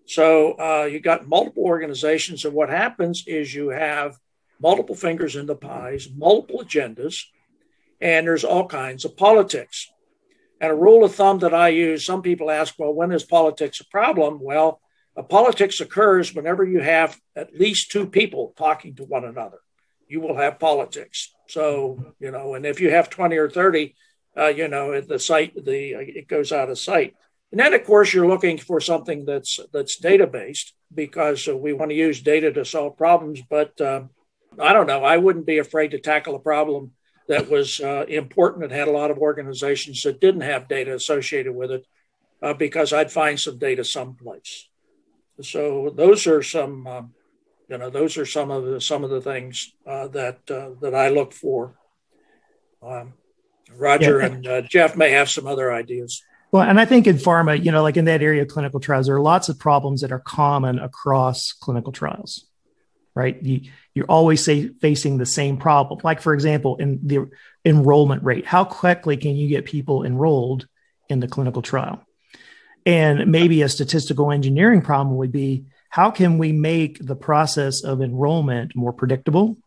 [0.05, 4.17] So uh, you got multiple organizations, and what happens is you have
[4.59, 7.23] multiple fingers in the pies, multiple agendas,
[7.99, 9.91] and there's all kinds of politics.
[10.61, 13.81] And a rule of thumb that I use, some people ask, well, when is politics
[13.81, 14.39] a problem?
[14.41, 14.79] Well,
[15.17, 19.59] a politics occurs whenever you have at least two people talking to one another.
[20.07, 21.33] You will have politics.
[21.49, 23.95] So, you know, and if you have 20 or 30,
[24.37, 27.15] uh, you know, the site, the it goes out of sight.
[27.51, 31.73] And then, of course, you're looking for something that's that's data based because uh, we
[31.73, 33.41] want to use data to solve problems.
[33.47, 34.09] But um,
[34.59, 35.03] I don't know.
[35.03, 36.91] I wouldn't be afraid to tackle a problem
[37.27, 41.53] that was uh, important and had a lot of organizations that didn't have data associated
[41.53, 41.85] with it
[42.41, 44.67] uh, because I'd find some data someplace.
[45.41, 47.13] So those are some, um,
[47.69, 50.93] you know, those are some of the some of the things uh, that uh, that
[50.93, 51.75] I look for.
[52.81, 53.13] Um,
[53.77, 54.25] Roger yeah.
[54.25, 56.21] and uh, Geoff may have some other ideas.
[56.51, 59.07] Well, and I think in pharma, you know, like in that area of clinical trials,
[59.07, 62.45] there are lots of problems that are common across clinical trials
[63.15, 63.41] right?
[63.41, 63.61] You,
[63.93, 65.99] you're always say, facing the same problem.
[66.03, 67.29] Like, for example, in the
[67.65, 70.67] enrollment rate, how quickly can you get people enrolled
[71.09, 72.03] in the clinical trial?
[72.85, 78.01] And maybe a statistical engineering problem would be how can we make the process of
[78.01, 79.57] enrollment more predictable?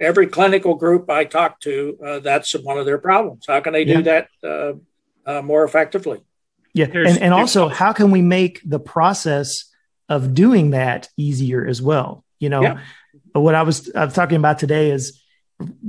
[0.00, 3.44] Every clinical group I talk to, uh, that's one of their problems.
[3.46, 4.00] How can they do yeah.
[4.00, 4.72] that uh,
[5.30, 6.20] uh, more effectively?
[6.74, 6.86] Yeah.
[6.92, 9.64] and, and also, how can we make the process
[10.08, 12.24] of doing that easier as well?
[12.38, 12.80] You know, yeah.
[13.32, 15.20] what I was I was talking about today is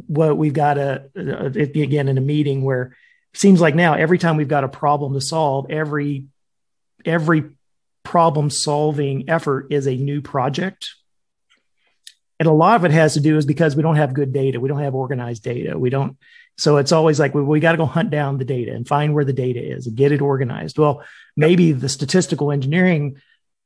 [0.07, 2.95] what we've got a, a, again in a meeting where
[3.33, 6.25] it seems like now every time we've got a problem to solve, every
[7.05, 7.51] every
[8.03, 10.95] problem solving effort is a new project.
[12.39, 14.59] And a lot of it has to do is because we don't have good data.
[14.59, 15.77] We don't have organized data.
[15.77, 16.17] We don't.
[16.57, 19.13] So it's always like we, we got to go hunt down the data and find
[19.13, 20.77] where the data is and get it organized.
[20.77, 21.03] Well,
[21.35, 23.21] maybe the statistical engineering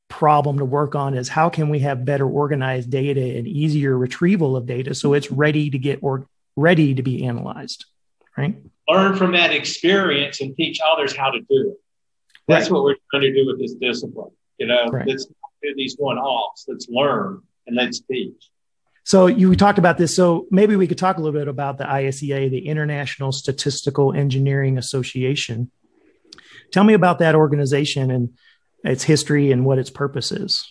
[0.08, 4.56] problem to work on is how can we have better organized data and easier retrieval
[4.56, 7.86] of data so it's ready to get or ready to be analyzed
[8.36, 8.54] right
[8.86, 11.80] learn from that experience and teach others how to do it
[12.46, 12.72] that's right.
[12.72, 15.06] what we're trying to do with this discipline you know right.
[15.06, 18.50] let's do these one-offs let's learn and let's teach
[19.04, 21.84] so you talked about this so maybe we could talk a little bit about the
[21.84, 25.70] isea the international statistical engineering association
[26.74, 28.30] tell me about that organization and
[28.84, 30.68] its history and what its purpose is.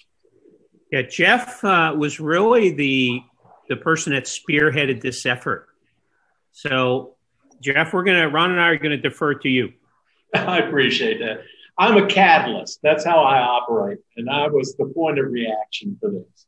[0.92, 3.22] Yeah, Geoff uh, was really the
[3.70, 5.68] the person that spearheaded this effort.
[6.52, 7.16] So,
[7.62, 9.74] Geoff, we're gonna Ron and I are gonna defer to you.
[10.36, 11.42] I appreciate that.
[11.80, 12.80] I'm a catalyst.
[12.84, 16.46] That's how I operate, and I was the point of reaction for this.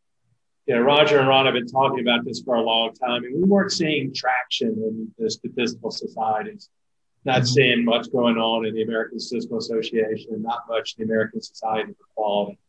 [0.66, 3.36] You know, Roger and Ron have been talking about this for a long time, and
[3.36, 6.70] we weren't seeing traction in the statistical societies.
[7.24, 7.45] Not mm-hmm.
[7.45, 11.93] seeing much going on in the American Statistical Association, not much in the American Society
[11.93, 12.59] for Quality.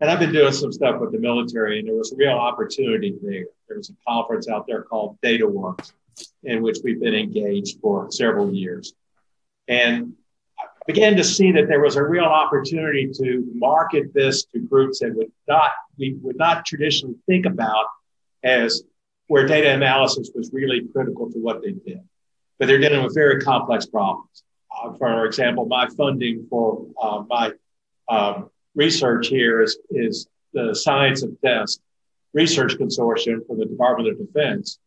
[0.00, 3.16] And I've been doing some stuff with the military, and there was a real opportunity
[3.22, 3.46] there.
[3.68, 5.92] There was a conference out there called DataWorks,
[6.42, 8.94] in which we've been engaged for several years.
[9.68, 10.14] And
[10.86, 15.14] began to see that there was a real opportunity to market this to groups that
[15.14, 17.86] would not we would not traditionally think about
[18.42, 18.82] as
[19.28, 22.00] where data analysis was really critical to what they did.
[22.58, 24.42] But they're dealing with very complex problems.
[24.76, 27.52] Uh, for example, my funding for uh, my
[28.08, 31.80] um, research here is, is the Science of Test
[32.34, 34.78] Research Consortium for the Department of Defense,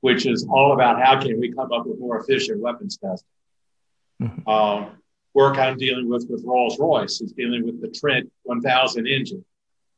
[0.00, 3.28] which is all about how can we come up with more efficient weapons testing.
[4.22, 4.48] Mm-hmm.
[4.48, 5.01] Um,
[5.34, 9.44] work I'm dealing with with Rolls Royce is dealing with the Trent 1000 engine,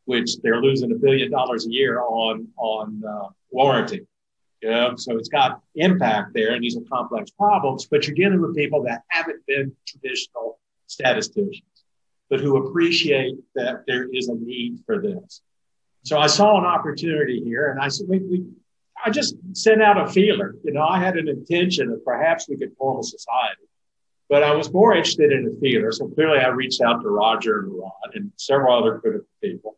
[0.05, 4.07] which they're losing a billion dollars a year on on uh, warranty.
[4.62, 7.87] You know, so it's got impact there, and these are complex problems.
[7.87, 11.85] But you're dealing with people that haven't been traditional statisticians,
[12.30, 15.43] but who appreciate that there is a need for this.
[16.05, 18.45] So I saw an opportunity here, and I said, we, we
[19.05, 20.55] I just sent out a feeler.
[20.64, 23.68] You know, I had an intention that perhaps we could form a society
[24.28, 25.92] but I was more interested in the theater.
[25.92, 29.76] So clearly I reached out to Roger and Ron and several other critical people.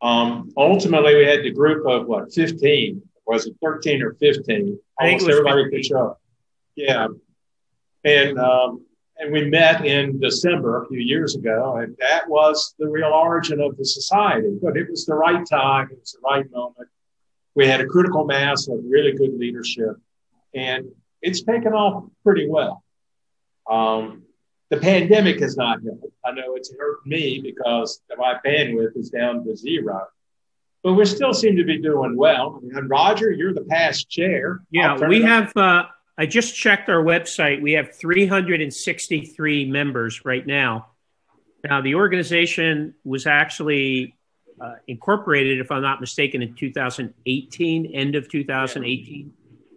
[0.00, 3.00] Um, ultimately, we had the group of what, 15?
[3.26, 4.78] Was it 13 or 15?
[5.00, 5.70] Almost everybody 15.
[5.70, 6.20] could show up.
[6.74, 7.06] Yeah.
[8.04, 8.84] And, um,
[9.18, 13.60] and we met in December a few years ago, and that was the real origin
[13.60, 14.58] of the society.
[14.60, 16.88] But it was the right time, it was the right moment.
[17.54, 19.96] We had a critical mass of really good leadership,
[20.54, 20.86] and
[21.20, 22.82] it's taken off pretty well.
[23.70, 24.22] Um,
[24.70, 26.06] the pandemic has not helped.
[26.24, 30.06] I know it's hurt me because my bandwidth is down to zero,
[30.82, 32.58] but we still seem to be doing well.
[32.62, 34.62] And Roger, you're the past chair.
[34.70, 35.54] Yeah, we have.
[35.54, 35.84] Uh,
[36.16, 37.60] I just checked our website.
[37.60, 40.88] We have 363 members right now.
[41.64, 44.14] Now, the organization was actually
[44.60, 49.32] uh, incorporated, if I'm not mistaken, in 2018, end of 2018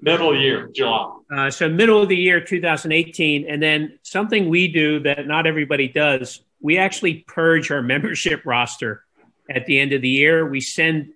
[0.05, 1.11] middle year, July.
[1.35, 5.87] Uh, so middle of the year, 2018, and then something we do that not everybody
[5.87, 6.41] does.
[6.61, 9.03] We actually purge our membership roster
[9.49, 10.47] at the end of the year.
[10.47, 11.13] We send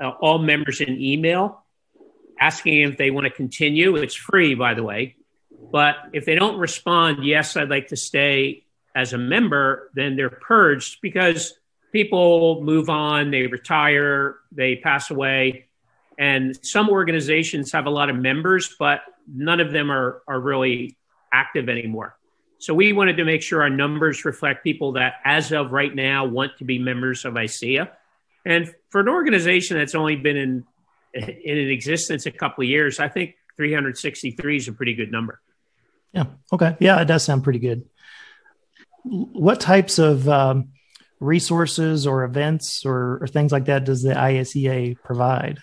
[0.00, 1.64] uh, all members an email
[2.38, 3.96] asking if they want to continue.
[3.96, 5.16] It's free, by the way.
[5.70, 8.64] But if they don't respond, yes, I'd like to stay
[8.94, 11.54] as a member, then they're purged because
[11.92, 15.66] people move on, they retire, they pass away
[16.18, 19.00] and some organizations have a lot of members, but
[19.32, 20.96] none of them are, are really
[21.32, 22.16] active anymore.
[22.58, 26.26] So we wanted to make sure our numbers reflect people that, as of right now,
[26.26, 27.90] want to be members of ISEA.
[28.44, 30.64] And for an organization that's only been in
[31.14, 35.40] in existence a couple of years, I think 363 is a pretty good number.
[36.12, 36.26] Yeah.
[36.52, 36.76] Okay.
[36.80, 37.84] Yeah, it does sound pretty good.
[39.04, 40.68] What types of um,
[41.20, 45.58] resources or events or, or things like that does the ISEA provide?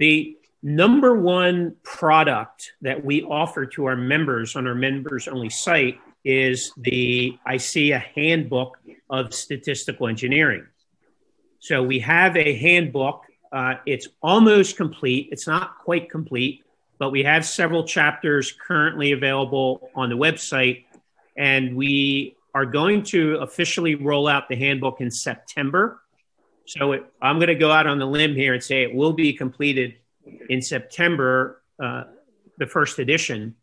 [0.00, 5.98] The number one product that we offer to our members on our members only site
[6.24, 8.78] is the ISEA handbook
[9.10, 10.66] of statistical engineering.
[11.58, 13.24] So we have a handbook.
[13.52, 15.28] Uh, it's almost complete.
[15.32, 16.64] It's not quite complete,
[16.98, 20.86] but we have several chapters currently available on the website.
[21.36, 26.00] And we are going to officially roll out the handbook in September.
[26.70, 29.12] So it, I'm going to go out on the limb here and say it will
[29.12, 29.96] be completed
[30.48, 32.04] in September, uh,
[32.58, 33.56] the first edition.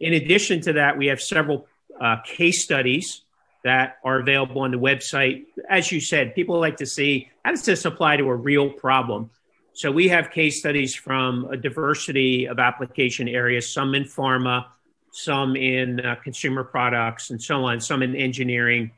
[0.00, 1.66] In addition to that, we have several
[1.98, 3.22] uh, case studies
[3.64, 5.44] that are available on the website.
[5.70, 9.30] As you said, people like to see how does this apply to a real problem.
[9.72, 14.66] So we have case studies from a diversity of application areas, some in pharma,
[15.10, 18.90] some in uh, consumer products, and so on, some in engineering,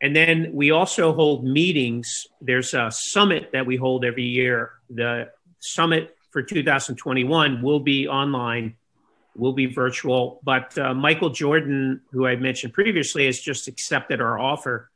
[0.00, 2.26] and then we also hold meetings.
[2.40, 4.72] There's a summit that we hold every year.
[4.90, 8.76] The summit for 2021 will be online,
[9.34, 10.40] will be virtual.
[10.44, 14.90] But uh, Michael Jordan, who I mentioned previously, has just accepted our offer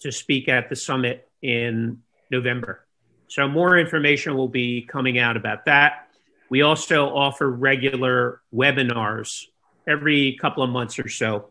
[0.00, 2.86] to speak at the summit in November.
[3.26, 6.08] So more information will be coming out about that.
[6.48, 9.46] We also offer regular webinars
[9.88, 11.48] every couple of months or so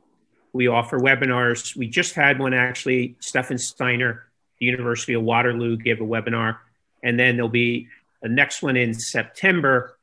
[0.53, 1.75] we offer webinars.
[1.75, 3.15] We just had one actually.
[3.19, 4.25] Stefan Steiner,
[4.59, 6.59] the University of Waterloo, gave a webinar.
[7.01, 7.87] And then there'll be
[8.21, 9.97] a next one in September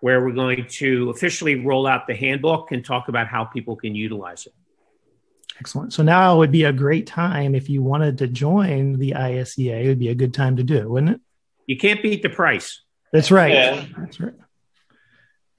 [0.00, 3.94] where we're going to officially roll out the handbook and talk about how people can
[3.94, 4.52] utilize it.
[5.60, 5.92] Excellent.
[5.92, 9.84] So now would be a great time if you wanted to join the ISEA.
[9.84, 11.20] It would be a good time to do it, wouldn't it?
[11.66, 12.82] You can't beat the price.
[13.12, 13.52] That's right.
[13.52, 13.84] Yeah.
[13.96, 14.34] That's right.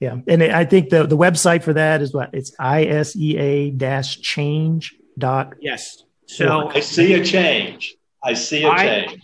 [0.04, 4.94] Yeah, and I think the the website for that is what it's isea dash change
[5.16, 5.54] dot.
[5.60, 6.04] Yes.
[6.26, 7.96] So I see a change.
[8.22, 9.22] I see a I, change.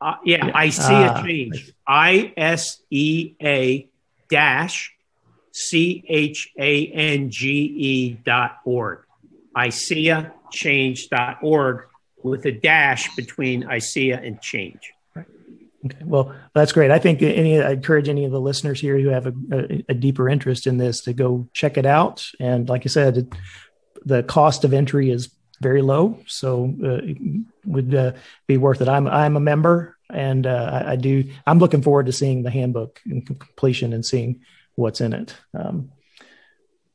[0.00, 1.72] Uh, yeah, I see uh, a change.
[1.86, 3.88] I S E A
[4.28, 4.92] dash
[5.52, 7.46] C H A N G
[7.90, 9.04] E dot org.
[9.56, 11.86] ISEA change dot org
[12.24, 14.92] with a dash between ISEA and change.
[15.84, 15.98] Okay.
[16.04, 16.90] Well, that's great.
[16.90, 19.94] I think any, I encourage any of the listeners here who have a, a, a,
[19.94, 22.24] deeper interest in this to go check it out.
[22.38, 23.34] And like I said,
[24.04, 27.16] the cost of entry is very low, so uh, it
[27.64, 28.12] would uh,
[28.46, 28.88] be worth it.
[28.88, 31.30] I'm I'm a member, and uh, I, I, do.
[31.46, 34.40] I'm looking forward to seeing the handbook in completion and seeing
[34.74, 35.34] what's in it.
[35.54, 35.92] Um,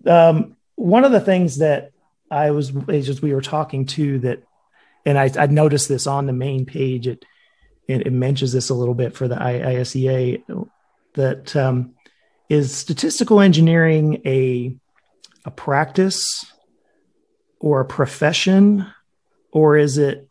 [0.05, 1.91] um, one of the things that
[2.29, 4.43] I was as we were talking to that,
[5.05, 7.07] and I, I noticed this on the main page.
[7.07, 7.25] It
[7.87, 10.43] it, it mentions this a little bit for the ISEA
[11.13, 11.93] that um,
[12.49, 14.75] is statistical engineering a
[15.45, 16.45] a practice
[17.59, 18.85] or a profession
[19.51, 20.27] or is it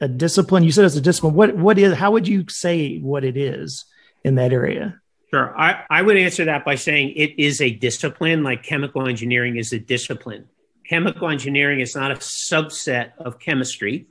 [0.00, 0.62] a discipline?
[0.62, 1.34] You said it's a discipline.
[1.34, 3.84] What what is how would you say what it is
[4.24, 5.00] in that area?
[5.30, 5.58] Sure.
[5.58, 9.72] I, I would answer that by saying it is a discipline, like chemical engineering is
[9.72, 10.46] a discipline.
[10.86, 14.06] Chemical engineering is not a subset of chemistry.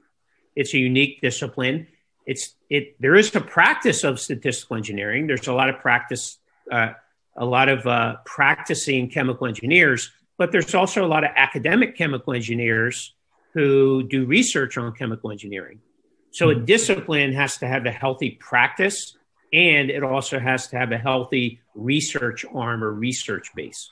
[0.56, 1.88] It's a unique discipline
[2.26, 5.28] it's it there is a practice of statistical engineering.
[5.28, 6.40] There's a lot of practice,
[6.72, 6.94] uh,
[7.36, 12.34] a lot of uh, practicing chemical engineers, but there's also a lot of academic chemical
[12.34, 13.14] engineers
[13.54, 15.80] who do research on chemical engineering.
[16.32, 16.64] So mm-hmm.
[16.64, 19.18] a discipline has to have a healthy practice,
[19.52, 23.92] and it also has to have a healthy research arm or research base.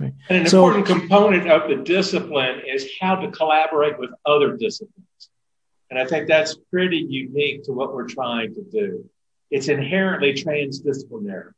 [0.00, 5.06] And an so, important component of the discipline is how to collaborate with other disciplines.
[5.90, 9.10] And I think that's pretty unique to what we're trying to do.
[9.50, 11.50] It's inherently transdisciplinary.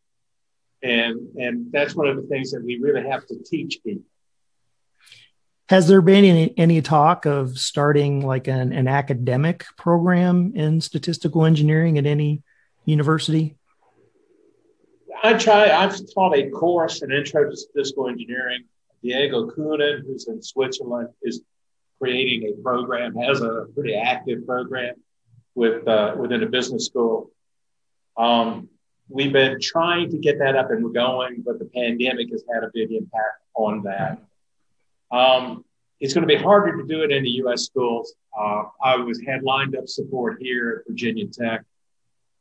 [0.82, 4.04] And, and that's one of the things that we really have to teach people.
[5.68, 11.44] Has there been any, any talk of starting like an, an academic program in statistical
[11.44, 12.42] engineering at any
[12.84, 13.56] university?
[15.22, 18.64] I try, I've taught a course, an intro to statistical engineering.
[19.02, 21.42] Diego Kuonen, who's in Switzerland, is
[22.02, 24.94] creating a program, has a pretty active program
[25.54, 27.30] with uh, within a business school.
[28.16, 28.68] Um,
[29.08, 32.64] we've been trying to get that up and we're going, but the pandemic has had
[32.64, 34.18] a big impact on that.
[35.16, 35.64] Um,
[36.00, 37.66] it's going to be harder to do it in the U.S.
[37.66, 38.14] schools.
[38.36, 41.62] Uh, I was had lined up support here at Virginia Tech.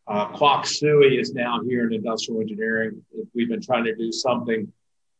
[0.07, 3.03] Uh, Kwok Tsui is now here in industrial engineering.
[3.35, 4.71] We've been trying to do something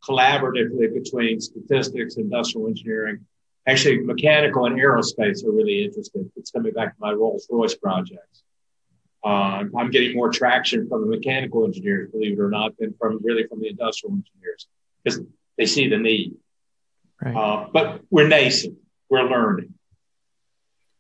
[0.04, 3.24] collaboratively between statistics, industrial engineering,
[3.68, 6.30] Actually, mechanical and aerospace are really interested.
[6.36, 8.44] It's coming back to my Rolls Royce projects.
[9.24, 13.20] Uh, I'm getting more traction from the mechanical engineers, believe it or not, than from
[13.24, 14.68] really from the industrial engineers
[15.04, 15.22] because
[15.58, 16.34] they see the need.
[17.22, 17.36] Right.
[17.36, 18.80] Uh, but we're nascent.
[19.10, 19.76] We're learning.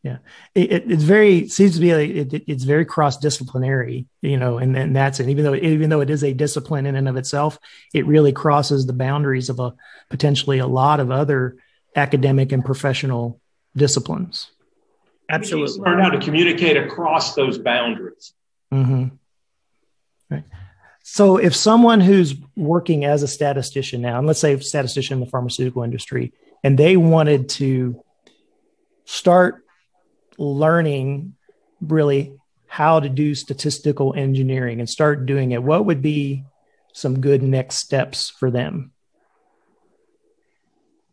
[0.03, 0.17] Yeah,
[0.55, 4.75] it, it's very seems to be like it, it's very cross disciplinary, you know, and,
[4.75, 5.29] and that's it.
[5.29, 7.59] Even though even though it is a discipline in and of itself,
[7.93, 9.73] it really crosses the boundaries of a
[10.09, 11.57] potentially a lot of other
[11.95, 13.39] academic and professional
[13.75, 14.51] disciplines.
[15.29, 15.79] Absolutely.
[15.79, 18.33] Learn how to communicate across those boundaries.
[18.73, 19.15] Mm-hmm.
[20.29, 20.43] Right.
[21.03, 25.19] So, if someone who's working as a statistician now, and let's say a statistician in
[25.25, 26.33] the pharmaceutical industry,
[26.63, 28.03] and they wanted to
[29.05, 29.65] start
[30.37, 31.35] learning
[31.81, 32.33] really
[32.67, 36.45] how to do statistical engineering and start doing it, what would be
[36.93, 38.91] some good next steps for them?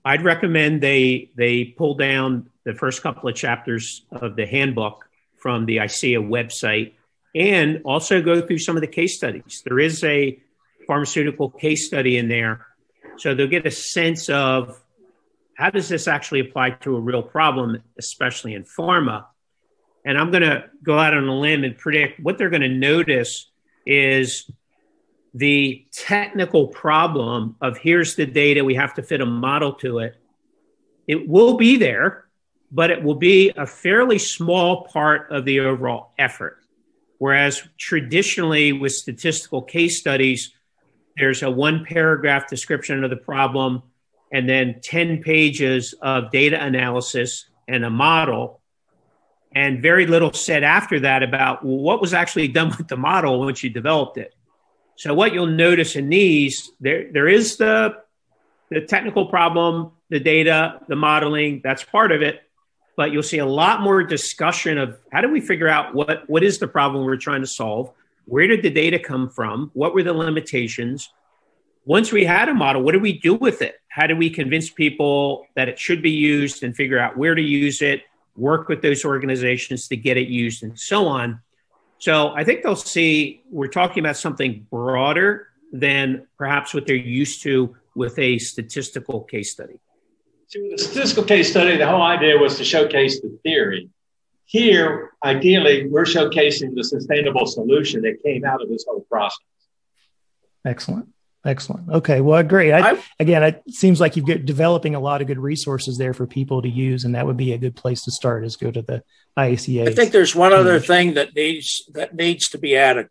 [0.05, 5.67] I'd recommend they they pull down the first couple of chapters of the handbook from
[5.67, 6.93] the ISEA website
[7.35, 9.63] and also go through some of the case studies.
[9.65, 10.39] There is a
[10.87, 12.67] pharmaceutical case study in there.
[13.19, 14.81] So they'll get a sense of
[15.55, 19.27] how does this actually apply to a real problem, especially in pharma.
[20.05, 22.69] And I'm going to go out on a limb and predict what they're going to
[22.69, 23.51] notice
[23.85, 24.51] is
[25.39, 30.17] the technical problem of here's the data, we have to fit a model to it,
[31.07, 32.27] it will be there,
[32.73, 36.59] but it will be a fairly small part of the overall effort.
[37.19, 40.53] Whereas traditionally with statistical case studies,
[41.17, 43.83] there's a one paragraph description of the problem
[44.33, 48.61] and then 10 pages of data analysis and a model
[49.55, 53.41] and very little said after that about well, what was actually done with the model
[53.41, 54.35] once you developed it
[54.99, 58.03] so what you'll notice in these, there there is the
[58.69, 62.43] the technical problem, the data, the modeling, that's part of it.
[62.99, 66.43] but you'll see a lot more discussion of how do we figure out what, what
[66.43, 67.93] is the problem we're trying to solve?
[68.25, 69.71] Where did the data come from?
[69.73, 71.09] What were the limitations?
[71.85, 73.77] Once we had a model, what do we do with it?
[73.87, 77.41] How do we convince people that it should be used and figure out where to
[77.41, 78.03] use it,
[78.37, 81.41] work with those organizations to get it used, and so on?
[81.99, 87.43] So I think they'll see we're talking about something broader than perhaps what they're used
[87.43, 89.75] to with a statistical case study.
[90.47, 93.91] See, with a statistical case study, the whole idea was to showcase the theory.
[94.45, 99.45] Here, ideally, we're showcasing the sustainable solution that came out of this whole process.
[100.65, 101.09] Excellent.
[101.49, 101.89] Excellent.
[101.89, 102.21] Okay.
[102.21, 102.73] Well, great.
[102.73, 106.13] I, I, again, it seems like you've got developing a lot of good resources there
[106.13, 108.45] for people to use, and that would be a good place to start.
[108.45, 109.03] Is go to the
[109.39, 109.89] IACA.
[109.89, 113.09] I think there's one other thing that needs that needs to be added.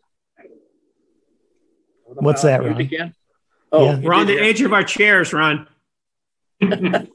[2.04, 2.80] What's that, Ron?
[2.80, 3.12] Again?
[3.72, 3.98] Oh, yeah.
[3.98, 5.66] we're on the edge of our chairs, Ron.
[6.60, 7.10] the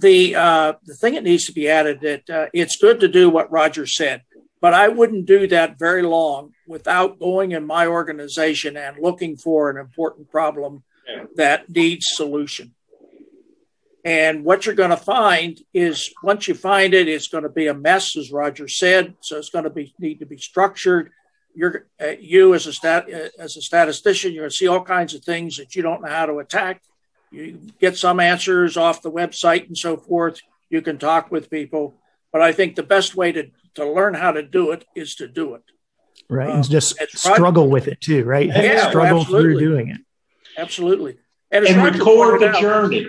[0.00, 3.28] the uh, the thing that needs to be added that uh, it's good to do
[3.28, 4.22] what Roger said,
[4.60, 9.70] but I wouldn't do that very long without going in my organization and looking for
[9.70, 10.82] an important problem
[11.36, 12.74] that needs solution.
[14.04, 17.66] And what you're going to find is once you find it, it's going to be
[17.66, 19.14] a mess, as Roger said.
[19.20, 21.10] So it's going to be need to be structured.
[21.54, 24.82] You're uh, you as a stat uh, as a statistician, you're going to see all
[24.82, 26.80] kinds of things that you don't know how to attack
[27.30, 30.40] you get some answers off the website and so forth.
[30.68, 31.94] You can talk with people,
[32.32, 35.28] but I think the best way to to learn how to do it is to
[35.28, 35.62] do it.
[36.28, 38.24] Right, um, and just and struggle with it too.
[38.24, 40.00] Right, yeah, struggle through doing it.
[40.56, 41.18] Absolutely,
[41.50, 43.06] and, and record the out, journey.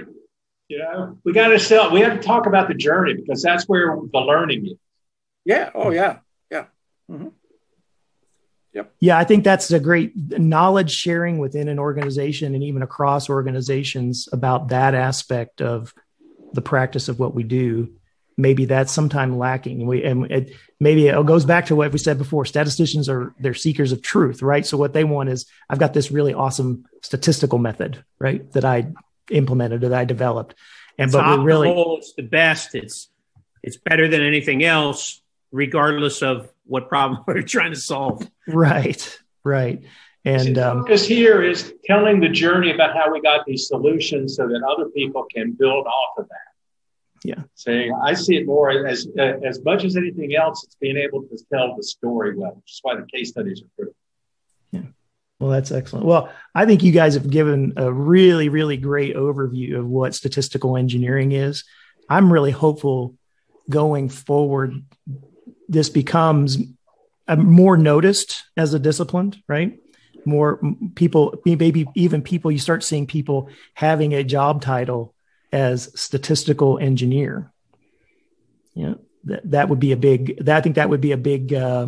[0.68, 1.92] You know, we got to sell.
[1.92, 4.74] We have to talk about the journey because that's where the learning is.
[5.44, 5.72] Yeah.
[5.74, 6.20] Oh, yeah.
[6.50, 6.66] Yeah.
[7.10, 7.30] Mm-hmm.
[8.74, 8.94] Yep.
[9.02, 14.30] Yeah, I think that's a great knowledge sharing within an organization and even across organizations
[14.32, 15.94] about that aspect of
[16.54, 17.94] the practice of what we do.
[18.42, 19.86] Maybe that's sometime lacking.
[19.86, 22.44] We and it, maybe it goes back to what we said before.
[22.46, 24.66] Statisticians are they're seekers of truth, right?
[24.66, 28.88] So what they want is I've got this really awesome statistical method, right, that I
[29.30, 30.56] implemented that I developed,
[30.98, 32.74] and it's but we're really it's the best.
[32.74, 33.10] It's
[33.62, 35.22] it's better than anything else,
[35.52, 38.28] regardless of what problem we're trying to solve.
[38.48, 39.84] Right, right.
[40.26, 44.36] And the um, focus here is telling the journey about how we got these solutions
[44.36, 46.51] so that other people can build off of that.
[47.24, 47.44] Yeah.
[47.56, 51.38] Saying, I see it more as as much as anything else, it's being able to
[51.54, 53.98] tell the story well, which is why the case studies are critical.
[54.72, 54.82] Yeah.
[55.40, 56.06] Well, that's excellent.
[56.06, 60.78] Well, I think you guys have given a really, really great overview of what statistical
[60.78, 61.64] engineering is.
[62.10, 63.16] I'm really hopeful
[63.70, 64.84] going forward
[65.70, 66.58] this becomes
[67.38, 69.80] more noticed as a discipline, right?
[70.26, 70.60] More
[70.96, 75.16] people, maybe even people, you start seeing people having a job title
[75.52, 77.52] as statistical engineer.
[78.74, 78.96] Yeah,
[79.26, 81.88] that, that would be a big, that, I think that would be a big uh,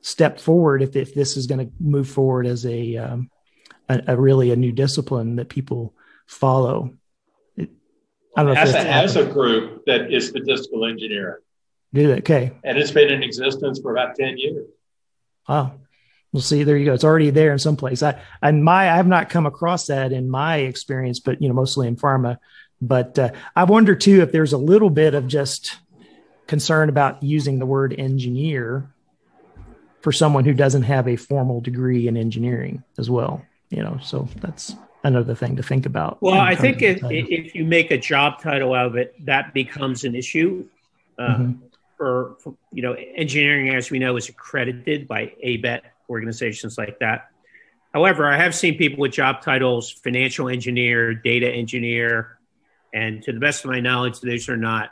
[0.00, 3.30] step forward if, if this is going to move forward as a, um,
[3.88, 5.94] a, a, really a new discipline that people
[6.26, 6.94] follow.
[7.56, 7.70] It,
[8.36, 8.60] I don't know.
[8.60, 11.40] NASA has a group that is statistical engineering.
[11.92, 12.12] Do.
[12.14, 12.52] Okay.
[12.62, 14.68] And it's been in existence for about 10 years.
[15.48, 15.80] Wow.
[16.32, 16.62] We'll see.
[16.62, 16.94] There you go.
[16.94, 18.02] It's already there in some place.
[18.02, 21.54] I and my I have not come across that in my experience, but you know,
[21.54, 22.38] mostly in pharma.
[22.80, 25.78] But uh, I wonder too if there's a little bit of just
[26.46, 28.90] concern about using the word engineer
[30.00, 33.44] for someone who doesn't have a formal degree in engineering as well.
[33.68, 34.74] You know, so that's
[35.04, 36.20] another thing to think about.
[36.22, 40.04] Well, I think if, if you make a job title out of it, that becomes
[40.04, 40.66] an issue.
[41.18, 41.66] Uh, mm-hmm
[42.00, 47.28] for, for, you know engineering as we know is accredited by ABET organizations like that
[47.92, 52.38] however i have seen people with job titles financial engineer data engineer
[52.92, 54.90] and to the best of my knowledge those are not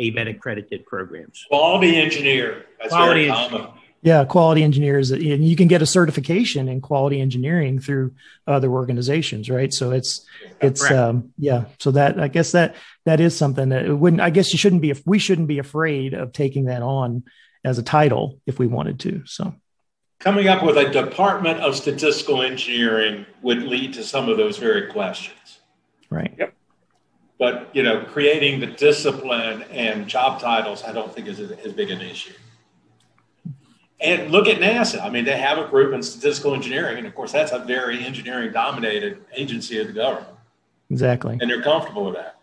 [0.00, 1.44] ABET accredited programs.
[1.48, 2.66] Quality engineer.
[2.78, 3.68] That's quality very common
[4.02, 8.14] yeah quality engineers and you can get a certification in quality engineering through
[8.46, 9.72] other organizations right?
[9.72, 10.24] So it's
[10.60, 11.64] it's um, yeah.
[11.78, 12.74] So that i guess that
[13.04, 16.14] that is something that it wouldn't i guess you shouldn't be we shouldn't be afraid
[16.14, 17.24] of taking that on
[17.64, 19.54] as a title if we wanted to so.
[20.20, 24.90] Coming up with a department of statistical engineering would lead to some of those very
[24.90, 25.60] questions.
[26.10, 26.34] Right.
[26.36, 26.47] Yep
[27.38, 31.90] but you know creating the discipline and job titles i don't think is as big
[31.90, 32.34] an issue
[34.00, 35.02] and look at NASA.
[35.02, 38.04] I mean, they have a group in statistical engineering, and of course, that's a very
[38.04, 40.36] engineering dominated agency of the government.
[40.90, 41.36] Exactly.
[41.40, 42.36] And they're comfortable with that.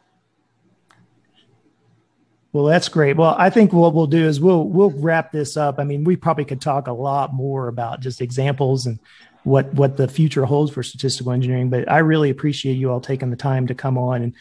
[2.52, 3.18] Well, that's great.
[3.18, 5.78] Well, I think what we'll do is we'll we'll wrap this up.
[5.78, 9.00] I mean, we probably could talk a lot more about just examples and
[9.44, 13.30] what what the future holds for statistical engineering, but I really appreciate you all taking
[13.30, 14.34] the time to come on and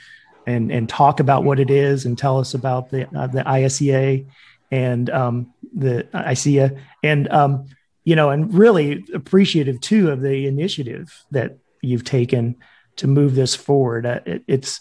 [0.47, 4.27] and and talk about what it is and tell us about the uh, the ISEA
[4.71, 7.67] and um, the ISEA and um,
[8.05, 12.57] you know and really appreciative too of the initiative that you've taken
[12.97, 14.07] to move this forward.
[14.07, 14.81] Uh, it, it's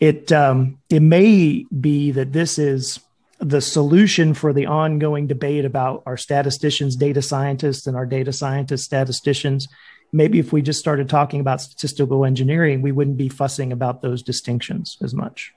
[0.00, 3.00] it um, it may be that this is
[3.40, 8.84] the solution for the ongoing debate about our statisticians, data scientists, and our data scientists,
[8.84, 9.68] statisticians.
[10.14, 14.22] Maybe if we just started talking about statistical engineering, we wouldn't be fussing about those
[14.22, 15.52] distinctions as much.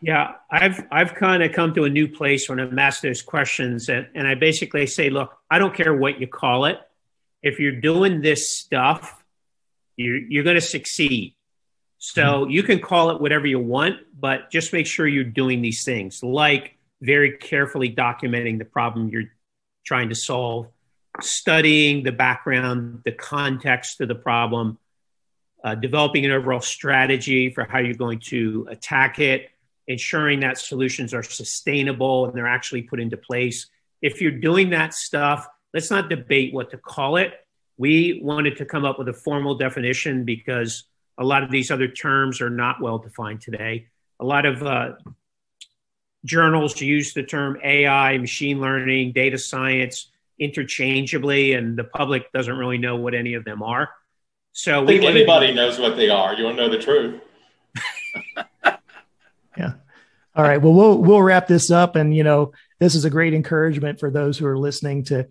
[0.00, 3.88] Yeah, I've I've kind of come to a new place when I'm asked those questions,
[3.88, 6.78] and, and I basically say, look, I don't care what you call it.
[7.42, 9.24] If you're doing this stuff,
[9.96, 11.34] you're you're going to succeed.
[11.98, 12.50] So mm-hmm.
[12.50, 16.22] you can call it whatever you want, but just make sure you're doing these things,
[16.22, 19.32] like very carefully documenting the problem you're
[19.84, 20.68] trying to solve,
[21.20, 24.78] studying the background, the context of the problem,
[25.64, 29.50] uh, developing an overall strategy for how you're going to attack it,
[29.86, 33.66] ensuring that solutions are sustainable and they're actually put into place.
[34.02, 37.32] If you're doing that stuff, let's not debate what to call it.
[37.78, 40.84] We wanted to come up with a formal definition because
[41.18, 43.88] a lot of these other terms are not well defined today.
[44.20, 44.92] A lot of uh,
[46.24, 52.78] journals use the term AI, machine learning, data science interchangeably, and the public doesn't really
[52.78, 53.90] know what any of them are.
[54.52, 55.54] So I think anybody to...
[55.54, 56.34] knows what they are.
[56.34, 57.20] You want to know the truth?
[59.56, 59.72] yeah.
[60.34, 60.60] All right.
[60.60, 64.10] Well, we'll we'll wrap this up, and you know, this is a great encouragement for
[64.10, 65.28] those who are listening to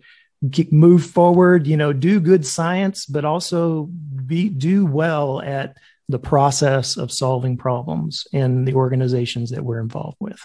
[0.52, 1.66] keep, move forward.
[1.66, 5.76] You know, do good science, but also be do well at
[6.08, 10.40] the process of solving problems in the organizations that we're involved with.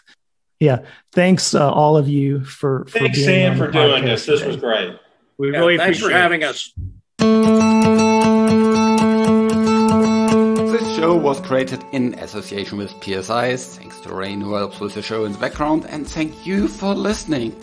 [0.62, 0.86] Yeah.
[1.12, 4.26] Thanks, uh, all of you, for, for thanks, Sam, for doing this.
[4.26, 4.38] Today.
[4.38, 4.95] This was great.
[5.39, 6.72] We yeah, really thanks for having us.
[10.72, 13.76] This show was created in association with PSIs.
[13.76, 16.93] Thanks to Rain who helps with the show in the background, and thank you for
[16.93, 17.59] listening.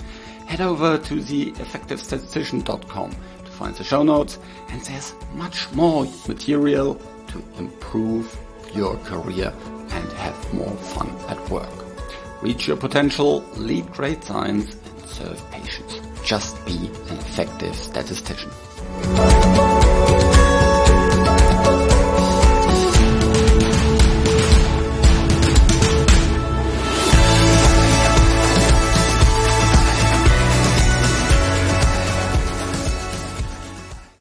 [0.46, 4.40] Head over to the effectivestatistician.com to find the show notes,
[4.70, 8.36] and there's much more material to improve
[8.74, 9.54] your career
[9.90, 11.87] and have more fun at work
[12.42, 16.00] reach your potential, lead great science, and serve patients.
[16.24, 18.50] Just be an effective statistician.